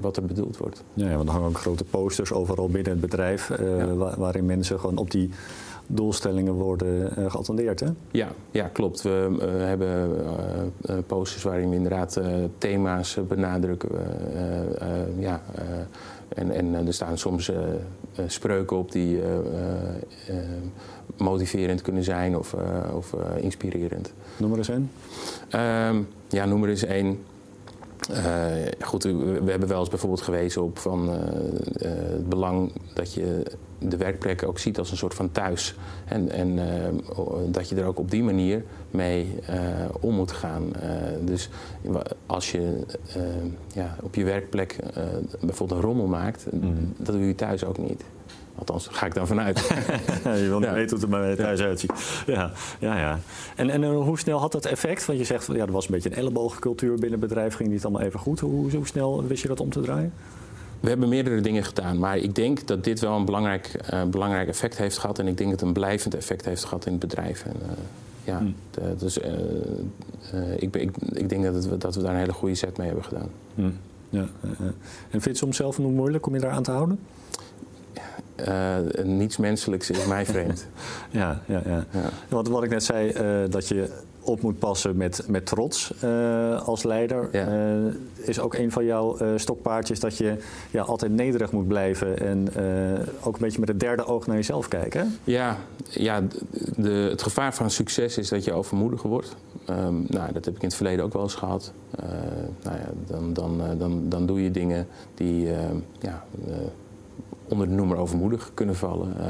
wat 0.01 0.17
er 0.17 0.25
bedoeld 0.25 0.57
wordt. 0.57 0.83
Ja, 0.93 1.15
want 1.15 1.27
er 1.27 1.33
hangen 1.33 1.49
ook 1.49 1.57
grote 1.57 1.83
posters 1.83 2.31
overal 2.31 2.69
binnen 2.69 2.91
het 2.91 3.01
bedrijf... 3.01 3.51
Ja. 3.59 3.95
waarin 4.17 4.45
mensen 4.45 4.79
gewoon 4.79 4.97
op 4.97 5.11
die 5.11 5.29
doelstellingen 5.87 6.53
worden 6.53 7.13
uh, 7.19 7.31
geattendeerd. 7.31 7.79
Hè? 7.79 7.87
Ja, 8.11 8.27
ja, 8.51 8.67
klopt. 8.67 9.01
We 9.01 9.29
uh, 9.31 9.65
hebben 9.65 10.15
uh, 10.89 10.97
posters 11.07 11.43
waarin 11.43 11.69
we 11.69 11.75
inderdaad 11.75 12.19
thema's 12.57 13.17
benadrukken. 13.27 13.89
ja, 15.19 15.41
en, 16.27 16.51
en 16.51 16.87
er 16.87 16.93
staan 16.93 17.17
soms 17.17 17.51
spreuken 18.27 18.77
op 18.77 18.91
die 18.91 19.19
motiverend 21.17 21.81
kunnen 21.81 22.03
zijn 22.03 22.37
of, 22.37 22.55
of 22.93 23.15
inspirerend. 23.39 24.13
Noem 24.37 24.51
er 24.51 24.57
eens 24.57 24.69
één. 24.69 24.91
Ehm, 25.49 26.01
ja, 26.29 26.45
noem 26.45 26.63
er 26.63 26.69
eens 26.69 26.85
één. 26.85 27.19
Uh, 28.11 28.53
goed, 28.81 29.03
we 29.03 29.43
hebben 29.45 29.67
wel 29.67 29.79
eens 29.79 29.89
bijvoorbeeld 29.89 30.21
gewezen 30.21 30.63
op 30.63 30.77
van, 30.77 31.09
uh, 31.09 31.15
uh, 31.15 31.97
het 32.11 32.29
belang 32.29 32.71
dat 32.93 33.13
je 33.13 33.43
de 33.79 33.97
werkplek 33.97 34.43
ook 34.43 34.59
ziet 34.59 34.79
als 34.79 34.91
een 34.91 34.97
soort 34.97 35.13
van 35.13 35.31
thuis. 35.31 35.75
En, 36.05 36.29
en 36.29 36.59
dat 37.51 37.69
je 37.69 37.75
er 37.75 37.85
ook 37.85 37.99
op 37.99 38.11
die 38.11 38.23
manier 38.23 38.63
mee 38.91 39.39
om 39.99 40.15
moet 40.15 40.31
gaan. 40.31 40.73
dus 41.21 41.49
als 42.25 42.51
je 42.51 42.79
ja, 43.73 43.95
op 44.01 44.15
je 44.15 44.23
werkplek 44.23 44.75
bijvoorbeeld 45.39 45.79
een 45.79 45.85
rommel 45.85 46.07
maakt, 46.07 46.45
mm. 46.51 46.93
dat 46.97 47.15
doe 47.15 47.27
je 47.27 47.35
thuis 47.35 47.63
ook 47.63 47.77
niet. 47.77 48.03
Althans, 48.57 48.87
ga 48.91 49.05
ik 49.05 49.13
dan 49.13 49.27
vanuit. 49.27 49.59
je 50.23 50.47
wil 50.47 50.59
niet 50.59 50.69
weten 50.69 50.97
hoe 50.97 51.05
het 51.05 51.13
er 51.13 51.25
bij 51.25 51.35
thuis 51.35 51.61
uitziet. 51.61 52.23
Ja, 52.25 52.51
ja, 52.79 52.97
ja. 52.97 53.19
En, 53.55 53.69
en 53.69 53.83
eh, 53.83 53.89
hoe 53.89 54.19
snel 54.19 54.39
had 54.39 54.51
dat 54.51 54.65
effect? 54.65 55.05
Want 55.05 55.19
je 55.19 55.25
zegt, 55.25 55.45
ja, 55.45 55.65
er 55.65 55.71
was 55.71 55.85
een 55.85 55.91
beetje 55.91 56.09
een 56.09 56.15
ellebogencultuur 56.15 56.91
binnen 56.91 57.11
het 57.11 57.19
bedrijf. 57.19 57.55
Ging 57.55 57.69
niet 57.69 57.83
allemaal 57.83 58.01
even 58.01 58.19
goed. 58.19 58.39
Hoe, 58.39 58.75
hoe 58.75 58.87
snel 58.87 59.23
wist 59.27 59.41
je 59.41 59.47
dat 59.47 59.59
om 59.59 59.69
te 59.69 59.81
draaien? 59.81 60.13
We 60.79 60.89
hebben 60.89 61.09
meerdere 61.09 61.41
dingen 61.41 61.63
gedaan, 61.63 61.99
maar 61.99 62.17
ik 62.17 62.35
denk 62.35 62.67
dat 62.67 62.83
dit 62.83 62.99
wel 62.99 63.15
een 63.15 63.25
belangrijk, 63.25 63.89
uh, 63.93 64.03
belangrijk 64.03 64.47
effect 64.47 64.77
heeft 64.77 64.97
gehad. 64.97 65.19
En 65.19 65.27
ik 65.27 65.37
denk 65.37 65.49
dat 65.49 65.59
het 65.59 65.67
een 65.67 65.73
blijvend 65.73 66.15
effect 66.15 66.45
heeft 66.45 66.63
gehad 66.63 66.85
in 66.85 66.91
het 66.91 67.01
bedrijf. 67.01 67.45
En, 67.45 67.55
uh, 67.61 67.67
ja, 68.23 68.37
hmm. 68.37 68.55
de, 68.71 68.95
dus 68.97 69.17
ik, 70.57 70.75
ik, 70.75 70.91
ik, 71.11 71.29
denk 71.29 71.43
dat, 71.43 71.53
het, 71.63 71.81
dat, 71.81 71.95
we 71.95 72.01
daar 72.01 72.11
een 72.11 72.19
hele 72.19 72.33
goede 72.33 72.55
set 72.55 72.77
mee 72.77 72.87
hebben 72.87 73.05
gedaan. 73.05 73.29
Hmm. 73.55 73.73
Ja, 74.09 74.27
en 74.41 74.75
vind 75.09 75.23
je 75.23 75.29
het 75.29 75.37
soms 75.37 75.57
zelf 75.57 75.77
nog 75.77 75.91
moeilijk 75.91 76.25
om 76.25 76.33
je 76.33 76.39
daar 76.39 76.51
aan 76.51 76.63
te 76.63 76.71
houden? 76.71 76.99
Uh, 78.47 78.75
niets 79.03 79.37
menselijks 79.37 79.89
is 79.89 80.05
mij 80.05 80.25
vreemd. 80.25 80.67
ja, 81.09 81.41
ja, 81.45 81.61
ja. 81.65 81.85
ja. 81.91 82.09
Want 82.29 82.47
wat 82.47 82.63
ik 82.63 82.69
net 82.69 82.83
zei, 82.83 83.11
uh, 83.13 83.49
dat 83.49 83.67
je 83.67 83.89
op 84.21 84.41
moet 84.41 84.59
passen 84.59 84.97
met, 84.97 85.23
met 85.27 85.45
trots 85.45 85.93
uh, 86.03 86.61
als 86.61 86.83
leider. 86.83 87.29
is 88.15 88.39
ook 88.39 88.53
een 88.53 88.71
van 88.71 88.85
jouw 88.85 89.17
stokpaardjes 89.35 89.99
dat 89.99 90.17
je 90.17 90.37
ja, 90.71 90.81
altijd 90.81 91.11
nederig 91.11 91.51
moet 91.51 91.67
blijven 91.67 92.19
en 92.19 92.47
ook 93.23 93.33
een 93.33 93.41
beetje 93.41 93.59
met 93.59 93.67
het 93.67 93.79
derde 93.79 94.05
oog 94.05 94.27
naar 94.27 94.35
jezelf 94.35 94.67
kijken. 94.67 95.17
Ja, 95.23 95.57
ja 95.89 96.21
de, 96.75 97.07
het 97.09 97.21
gevaar 97.21 97.53
van 97.53 97.69
succes 97.69 98.17
is 98.17 98.29
dat 98.29 98.43
je 98.43 98.53
overmoediger 98.53 99.09
wordt. 99.09 99.35
Um, 99.69 100.05
nou, 100.07 100.33
dat 100.33 100.45
heb 100.45 100.55
ik 100.55 100.61
in 100.61 100.67
het 100.67 100.75
verleden 100.75 101.05
ook 101.05 101.13
wel 101.13 101.23
eens 101.23 101.35
gehad. 101.35 101.71
nou 102.63 102.77
ja, 102.77 102.89
dan, 103.07 103.33
dan, 103.33 103.61
dan, 103.77 104.09
dan 104.09 104.25
doe 104.25 104.43
je 104.43 104.51
dingen 104.51 104.87
die 105.13 105.47
ja, 105.99 106.25
onder 107.47 107.67
de 107.67 107.73
noemer 107.73 107.97
overmoedig 107.97 108.51
kunnen 108.53 108.75
vallen. 108.75 109.13
Uh, 109.19 109.25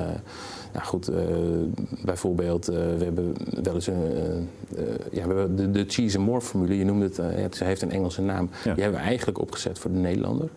nou 0.73 0.86
goed, 0.86 1.10
uh, 1.10 1.17
bijvoorbeeld, 2.04 2.69
uh, 2.69 2.75
we 2.75 3.04
hebben 3.04 3.34
wel 3.63 3.73
eens 3.73 3.88
een, 3.88 4.49
ja, 5.12 5.28
we 5.28 5.34
hebben 5.34 5.56
de, 5.56 5.71
de 5.71 5.86
cheese 5.88 6.17
and 6.17 6.25
more 6.25 6.41
formule, 6.41 6.78
je 6.78 6.86
noemde 6.86 7.06
het, 7.06 7.17
het 7.17 7.60
heeft 7.60 7.82
een 7.82 7.91
Engelse 7.91 8.21
naam. 8.21 8.49
Die 8.63 8.84
hebben 8.84 8.99
we 8.99 9.06
eigenlijk 9.06 9.39
opgezet 9.39 9.80
voor 9.80 9.91
de 9.91 9.97
Nederlander. 9.97 10.49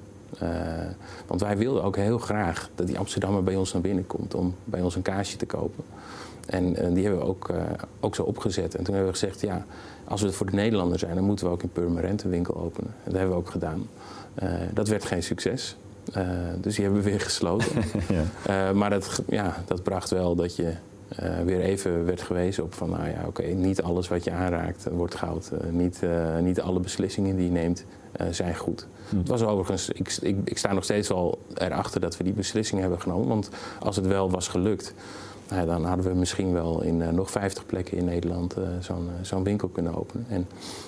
want 1.27 1.40
wij 1.40 1.57
wilden 1.57 1.83
ook 1.83 1.97
heel 1.97 2.18
graag 2.18 2.71
dat 2.75 2.87
die 2.87 2.99
Amsterdammer 2.99 3.42
bij 3.42 3.57
ons 3.57 3.73
naar 3.73 3.83
binnen 3.83 4.07
komt 4.07 4.35
om 4.35 4.55
bij 4.64 4.81
ons 4.81 4.97
een 4.97 5.03
kaasje 5.03 5.37
te 5.37 5.47
kopen. 5.47 5.85
En 6.47 6.94
die 6.94 7.03
hebben 7.03 7.21
we 7.21 7.27
ook, 7.27 7.51
ook 8.01 8.14
zo 8.14 8.23
opgezet. 8.23 8.75
En 8.75 8.85
toen 8.85 8.94
hebben 8.94 9.12
we 9.12 9.18
gezegd, 9.18 9.40
ja, 9.40 9.66
als 10.05 10.21
we 10.21 10.27
het 10.27 10.37
voor 10.37 10.51
de 10.51 10.57
Nederlander 10.57 10.99
zijn, 10.99 11.14
dan 11.14 11.25
moeten 11.25 11.47
we 11.47 11.53
ook 11.53 11.62
in 11.62 11.73
Purmerend 11.73 12.23
een 12.23 12.31
winkel 12.31 12.57
openen. 12.57 12.90
En 13.05 13.11
dat 13.11 13.21
hebben 13.21 13.31
we 13.37 13.42
ook 13.42 13.51
gedaan. 13.51 13.88
dat 14.75 14.88
werd 14.88 15.05
geen 15.05 15.23
succes. 15.23 15.77
Uh, 16.16 16.29
dus 16.61 16.75
die 16.75 16.85
hebben 16.85 17.03
we 17.03 17.11
weer 17.11 17.21
gesloten. 17.21 17.83
ja. 18.47 18.71
uh, 18.71 18.77
maar 18.77 18.90
dat, 18.90 19.23
ja, 19.29 19.57
dat 19.66 19.83
bracht 19.83 20.11
wel 20.11 20.35
dat 20.35 20.57
je 20.57 20.73
uh, 21.23 21.40
weer 21.44 21.61
even 21.61 22.05
werd 22.05 22.23
gewezen 22.23 22.64
op 22.64 22.75
van, 22.75 22.90
nou 22.90 23.09
ja, 23.09 23.18
oké, 23.18 23.40
okay, 23.40 23.53
niet 23.53 23.83
alles 23.83 24.09
wat 24.09 24.25
je 24.25 24.31
aanraakt 24.31 24.87
wordt 24.90 25.14
goud. 25.14 25.51
niet, 25.71 26.03
niet 26.42 26.61
alle 26.61 26.81
beslissingen 26.81 27.37
die 27.37 27.44
je 27.44 27.51
neemt 27.51 27.85
zijn 28.31 28.57
goed. 28.57 28.87
Hm. 29.09 29.18
Het 29.18 29.29
was 29.29 29.42
overigens, 29.42 29.88
ik, 29.88 30.16
ik, 30.21 30.37
ik, 30.44 30.59
sta 30.59 30.73
nog 30.73 30.85
steeds 30.85 31.09
wel 31.09 31.38
erachter 31.55 32.01
dat 32.01 32.16
we 32.16 32.25
die 32.25 32.33
beslissing 32.33 32.81
hebben 32.81 33.01
genomen. 33.01 33.29
Want 33.29 33.51
als 33.81 33.97
het 33.97 34.07
wel 34.07 34.31
was 34.31 34.49
gelukt, 34.49 34.94
nou, 35.51 35.67
dan 35.67 35.85
hadden 35.85 36.07
we 36.07 36.15
misschien 36.15 36.53
wel 36.53 36.83
in 36.83 37.01
uh, 37.01 37.09
nog 37.09 37.31
50 37.31 37.67
plekken 37.67 37.97
in 37.97 38.05
Nederland 38.05 38.59
uh, 38.59 38.65
zo'n 38.81 39.07
uh, 39.07 39.13
zo'n 39.23 39.45
winkel 39.45 39.69
kunnen 39.69 39.95
openen. 39.95 40.27
En 40.29 40.47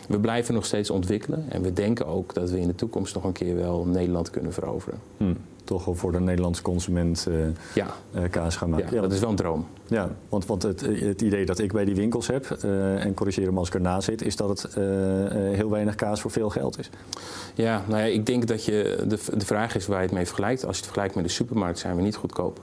we 0.09 0.19
blijven 0.19 0.55
nog 0.55 0.65
steeds 0.65 0.91
ontwikkelen. 0.91 1.45
En 1.49 1.63
we 1.63 1.73
denken 1.73 2.07
ook 2.07 2.35
dat 2.35 2.51
we 2.51 2.61
in 2.61 2.67
de 2.67 2.75
toekomst 2.75 3.15
nog 3.15 3.25
een 3.25 3.33
keer 3.33 3.55
wel 3.55 3.85
Nederland 3.85 4.31
kunnen 4.31 4.53
veroveren. 4.53 4.99
Hmm. 5.17 5.37
Toch 5.65 5.85
wel 5.85 5.95
voor 5.95 6.13
de 6.13 6.21
Nederlandse 6.21 6.63
consument 6.63 7.29
ja. 7.75 7.87
kaas 8.31 8.57
gaan 8.57 8.71
maken. 8.71 8.95
Ja, 8.95 9.01
dat 9.01 9.13
is 9.13 9.21
wel 9.21 9.31
een 9.31 9.37
droom. 9.37 9.67
Ja, 9.87 10.11
want, 10.29 10.47
want 10.47 10.63
het, 10.63 10.81
het 10.81 11.23
idee 11.23 11.47
dat 11.47 11.59
ik 11.59 11.73
bij 11.73 11.85
die 11.85 11.95
winkels 11.95 12.27
heb, 12.27 12.51
en 12.51 13.15
corrigeer 13.15 13.47
hem 13.47 13.59
als 13.59 13.69
ik 13.69 13.75
ernaast 13.75 14.05
zit, 14.05 14.23
is 14.23 14.37
dat 14.37 14.49
het 14.49 14.75
heel 15.57 15.71
weinig 15.71 15.95
kaas 15.95 16.21
voor 16.21 16.31
veel 16.31 16.51
geld 16.51 16.79
is. 16.79 16.91
Ja, 17.55 17.85
nou 17.89 18.01
ja, 18.01 18.07
ik 18.07 18.27
denk 18.27 18.47
dat 18.47 18.65
je, 18.65 19.05
de, 19.09 19.19
de 19.37 19.47
vraag 19.47 19.75
is 19.75 19.87
waar 19.87 19.99
je 19.99 20.05
het 20.05 20.15
mee 20.15 20.27
vergelijkt. 20.27 20.65
Als 20.65 20.77
je 20.77 20.83
het 20.83 20.85
vergelijkt 20.85 21.15
met 21.15 21.25
de 21.25 21.31
supermarkt 21.31 21.79
zijn 21.79 21.97
we 21.97 22.03
niet 22.03 22.17
goedkoop. 22.17 22.61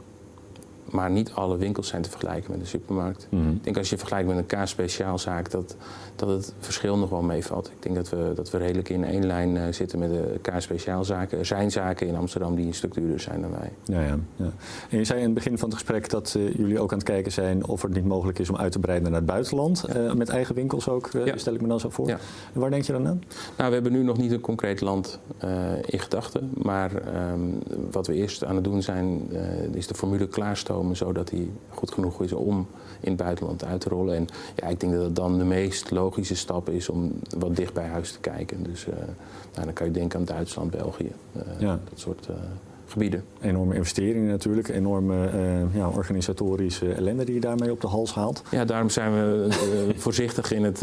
Maar 0.89 1.11
niet 1.11 1.31
alle 1.33 1.57
winkels 1.57 1.87
zijn 1.87 2.01
te 2.01 2.09
vergelijken 2.09 2.51
met 2.51 2.59
de 2.59 2.65
supermarkt. 2.65 3.27
Mhm. 3.29 3.49
Ik 3.49 3.63
denk 3.63 3.77
als 3.77 3.89
je 3.89 3.97
vergelijkt 3.97 4.27
met 4.27 4.37
een 4.37 4.45
kaas-speciaalzaak, 4.45 5.51
dat, 5.51 5.75
dat 6.15 6.29
het 6.29 6.53
verschil 6.59 6.97
nog 6.97 7.09
wel 7.09 7.21
meevalt. 7.21 7.67
Ik 7.67 7.83
denk 7.83 7.95
dat 7.95 8.09
we, 8.09 8.31
dat 8.35 8.49
we 8.49 8.57
redelijk 8.57 8.89
in 8.89 9.03
één 9.03 9.25
lijn 9.25 9.55
uh, 9.55 9.63
zitten 9.71 9.99
met 9.99 10.09
de 10.09 10.39
kaas-speciaalzaken. 10.41 11.37
Er 11.37 11.45
zijn 11.45 11.71
zaken 11.71 12.07
in 12.07 12.15
Amsterdam 12.15 12.55
die 12.55 12.65
een 12.65 12.73
stuk 12.73 12.93
duurder 12.93 13.19
zijn 13.19 13.41
dan 13.41 13.51
wij. 13.51 13.71
Ja, 13.83 14.01
ja, 14.01 14.17
ja. 14.35 14.51
En 14.89 14.97
je 14.97 15.03
zei 15.03 15.19
in 15.19 15.25
het 15.25 15.33
begin 15.33 15.57
van 15.57 15.69
het 15.69 15.77
gesprek 15.77 16.09
dat 16.09 16.35
uh, 16.37 16.55
jullie 16.55 16.79
ook 16.79 16.91
aan 16.91 16.97
het 16.97 17.07
kijken 17.07 17.31
zijn 17.31 17.65
of 17.65 17.81
het 17.81 17.93
niet 17.93 18.05
mogelijk 18.05 18.39
is 18.39 18.49
om 18.49 18.57
uit 18.57 18.71
te 18.71 18.79
breiden 18.79 19.11
naar 19.11 19.19
het 19.19 19.29
buitenland. 19.29 19.83
Ja. 19.87 19.99
Uh, 19.99 20.13
met 20.13 20.29
eigen 20.29 20.55
winkels 20.55 20.89
ook, 20.89 21.09
stel 21.35 21.53
ik 21.53 21.61
me 21.61 21.67
dan 21.67 21.79
zo 21.79 21.89
voor. 21.89 22.19
Waar 22.53 22.69
denk 22.69 22.83
je 22.83 22.91
dan 22.91 23.07
aan? 23.07 23.23
Nou, 23.57 23.69
we 23.69 23.73
hebben 23.73 23.91
nu 23.91 24.03
nog 24.03 24.17
niet 24.17 24.31
een 24.31 24.41
concreet 24.41 24.81
land 24.81 25.19
in 25.85 25.99
gedachten. 25.99 26.51
Maar 26.53 26.91
um, 27.31 27.59
wat 27.91 28.07
we 28.07 28.13
eerst 28.13 28.43
aan 28.43 28.55
het 28.55 28.63
doen 28.63 28.81
zijn, 28.81 29.31
is 29.71 29.87
de 29.87 29.93
formule 29.93 30.27
klaarstomen 30.27 30.76
zodat 30.91 31.29
hij 31.29 31.49
goed 31.69 31.91
genoeg 31.91 32.23
is 32.23 32.33
om 32.33 32.67
in 32.99 33.11
het 33.11 33.21
buitenland 33.21 33.63
uit 33.63 33.81
te 33.81 33.89
rollen. 33.89 34.15
En 34.15 34.27
ja, 34.55 34.67
ik 34.67 34.79
denk 34.79 34.93
dat 34.93 35.03
het 35.03 35.15
dan 35.15 35.37
de 35.37 35.43
meest 35.43 35.91
logische 35.91 36.35
stap 36.35 36.69
is 36.69 36.89
om 36.89 37.11
wat 37.37 37.55
dicht 37.55 37.73
bij 37.73 37.87
huis 37.87 38.11
te 38.11 38.19
kijken. 38.19 38.63
Dus 38.63 38.85
uh, 38.85 38.93
nou, 39.53 39.65
dan 39.65 39.73
kan 39.73 39.85
je 39.85 39.91
denken 39.93 40.19
aan 40.19 40.25
Duitsland, 40.25 40.71
België, 40.71 41.11
uh, 41.35 41.41
ja. 41.59 41.79
dat 41.89 41.99
soort 41.99 42.27
uh, 42.29 42.35
gebieden. 42.85 43.23
Enorme 43.41 43.75
investeringen 43.75 44.29
natuurlijk, 44.29 44.67
enorme 44.67 45.29
ja, 45.73 45.89
organisatorische 45.89 46.93
ellende 46.93 47.25
die 47.25 47.33
je 47.33 47.39
daarmee 47.39 47.71
op 47.71 47.81
de 47.81 47.87
hals 47.87 48.13
haalt. 48.13 48.41
Ja, 48.51 48.65
daarom 48.65 48.89
zijn 48.89 49.13
we 49.13 49.47
voorzichtig 49.95 50.51
in 50.51 50.63
het, 50.63 50.81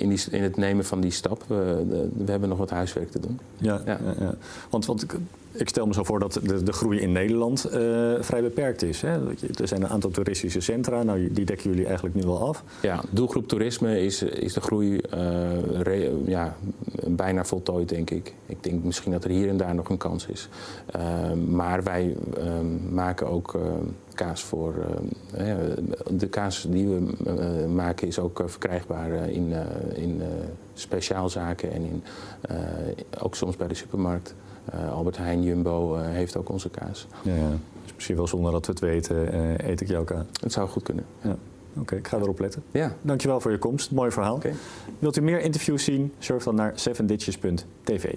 in, 0.00 0.08
die, 0.08 0.20
in 0.30 0.42
het 0.42 0.56
nemen 0.56 0.84
van 0.84 1.00
die 1.00 1.10
stap. 1.10 1.44
we 1.48 2.24
hebben 2.24 2.48
nog 2.48 2.58
wat 2.58 2.70
huiswerk 2.70 3.10
te 3.10 3.20
doen. 3.20 3.38
Ja, 3.56 3.80
ja. 3.84 3.98
ja. 4.18 4.34
Want, 4.70 4.86
want 4.86 5.06
Ik 5.56 5.68
stel 5.68 5.86
me 5.86 5.94
zo 5.94 6.04
voor 6.04 6.18
dat 6.18 6.40
de, 6.42 6.62
de 6.62 6.72
groei 6.72 7.00
in 7.00 7.12
Nederland 7.12 7.64
eh, 7.64 7.80
vrij 8.20 8.42
beperkt 8.42 8.82
is. 8.82 9.02
Hè? 9.02 9.18
Er 9.60 9.68
zijn 9.68 9.82
een 9.82 9.88
aantal 9.88 10.10
toeristische 10.10 10.60
centra, 10.60 11.02
nou, 11.02 11.32
die 11.32 11.44
dekken 11.44 11.70
jullie 11.70 11.86
eigenlijk 11.86 12.14
nu 12.14 12.22
wel 12.22 12.48
af. 12.48 12.64
Ja, 12.82 13.00
doelgroep 13.10 13.48
toerisme 13.48 14.00
is, 14.00 14.22
is 14.22 14.52
de 14.52 14.60
groei 14.60 15.00
uh, 15.14 16.26
ja, 16.26 16.56
bijna 17.06 17.44
voltooid, 17.44 17.88
denk 17.88 18.10
ik. 18.10 18.34
Ik 18.46 18.62
denk 18.62 18.84
misschien 18.84 19.12
dat 19.12 19.24
er 19.24 19.30
hier 19.30 19.48
en 19.48 19.56
daar 19.56 19.74
nog 19.74 19.88
een 19.88 19.96
kans 19.96 20.26
is. 20.26 20.48
Uh, 20.96 21.32
maar 21.32 21.82
wij 21.82 22.16
ehm, 22.36 22.94
maken 22.94 23.26
ook 23.26 23.54
ehm, 23.54 23.84
kaas 24.14 24.42
voor. 24.42 24.74
Ehm, 25.36 25.74
de 26.10 26.28
kaas 26.28 26.66
die 26.68 26.86
we 26.86 27.00
uh, 27.26 27.74
maken 27.74 28.06
is 28.06 28.18
ook 28.18 28.42
verkrijgbaar 28.46 29.30
in, 29.30 29.52
in 29.94 30.22
speciaalzaken 30.74 31.72
en 31.72 31.82
in, 31.82 32.02
ook 33.18 33.34
soms 33.34 33.56
bij 33.56 33.68
de 33.68 33.74
supermarkt. 33.74 34.34
Uh, 34.74 34.92
Albert 34.92 35.16
Heijn, 35.16 35.42
Jumbo 35.42 35.96
uh, 35.96 36.02
heeft 36.04 36.36
ook 36.36 36.48
onze 36.48 36.70
kaas. 36.70 37.06
Ja, 37.22 37.34
ja. 37.34 37.48
Dus 37.82 37.94
misschien 37.94 38.16
wel 38.16 38.26
zonder 38.26 38.52
dat 38.52 38.66
we 38.66 38.72
het 38.72 38.80
weten, 38.80 39.34
uh, 39.34 39.68
eet 39.68 39.80
ik 39.80 39.88
jouw 39.88 40.04
kaas. 40.04 40.24
Het 40.40 40.52
zou 40.52 40.68
goed 40.68 40.82
kunnen. 40.82 41.04
Ja. 41.22 41.36
Oké, 41.78 41.96
ik 41.96 42.08
ga 42.08 42.16
erop 42.16 42.38
letten. 42.38 42.62
Ja. 42.70 42.92
Dankjewel 43.02 43.40
voor 43.40 43.50
je 43.50 43.58
komst. 43.58 43.90
Mooi 43.90 44.10
verhaal. 44.10 44.34
Okay. 44.34 44.54
Wilt 44.98 45.16
u 45.16 45.20
meer 45.20 45.40
interviews 45.40 45.84
zien? 45.84 46.12
Surf 46.18 46.44
dan 46.44 46.54
naar 46.54 46.74
7ditches.tv. 46.88 48.14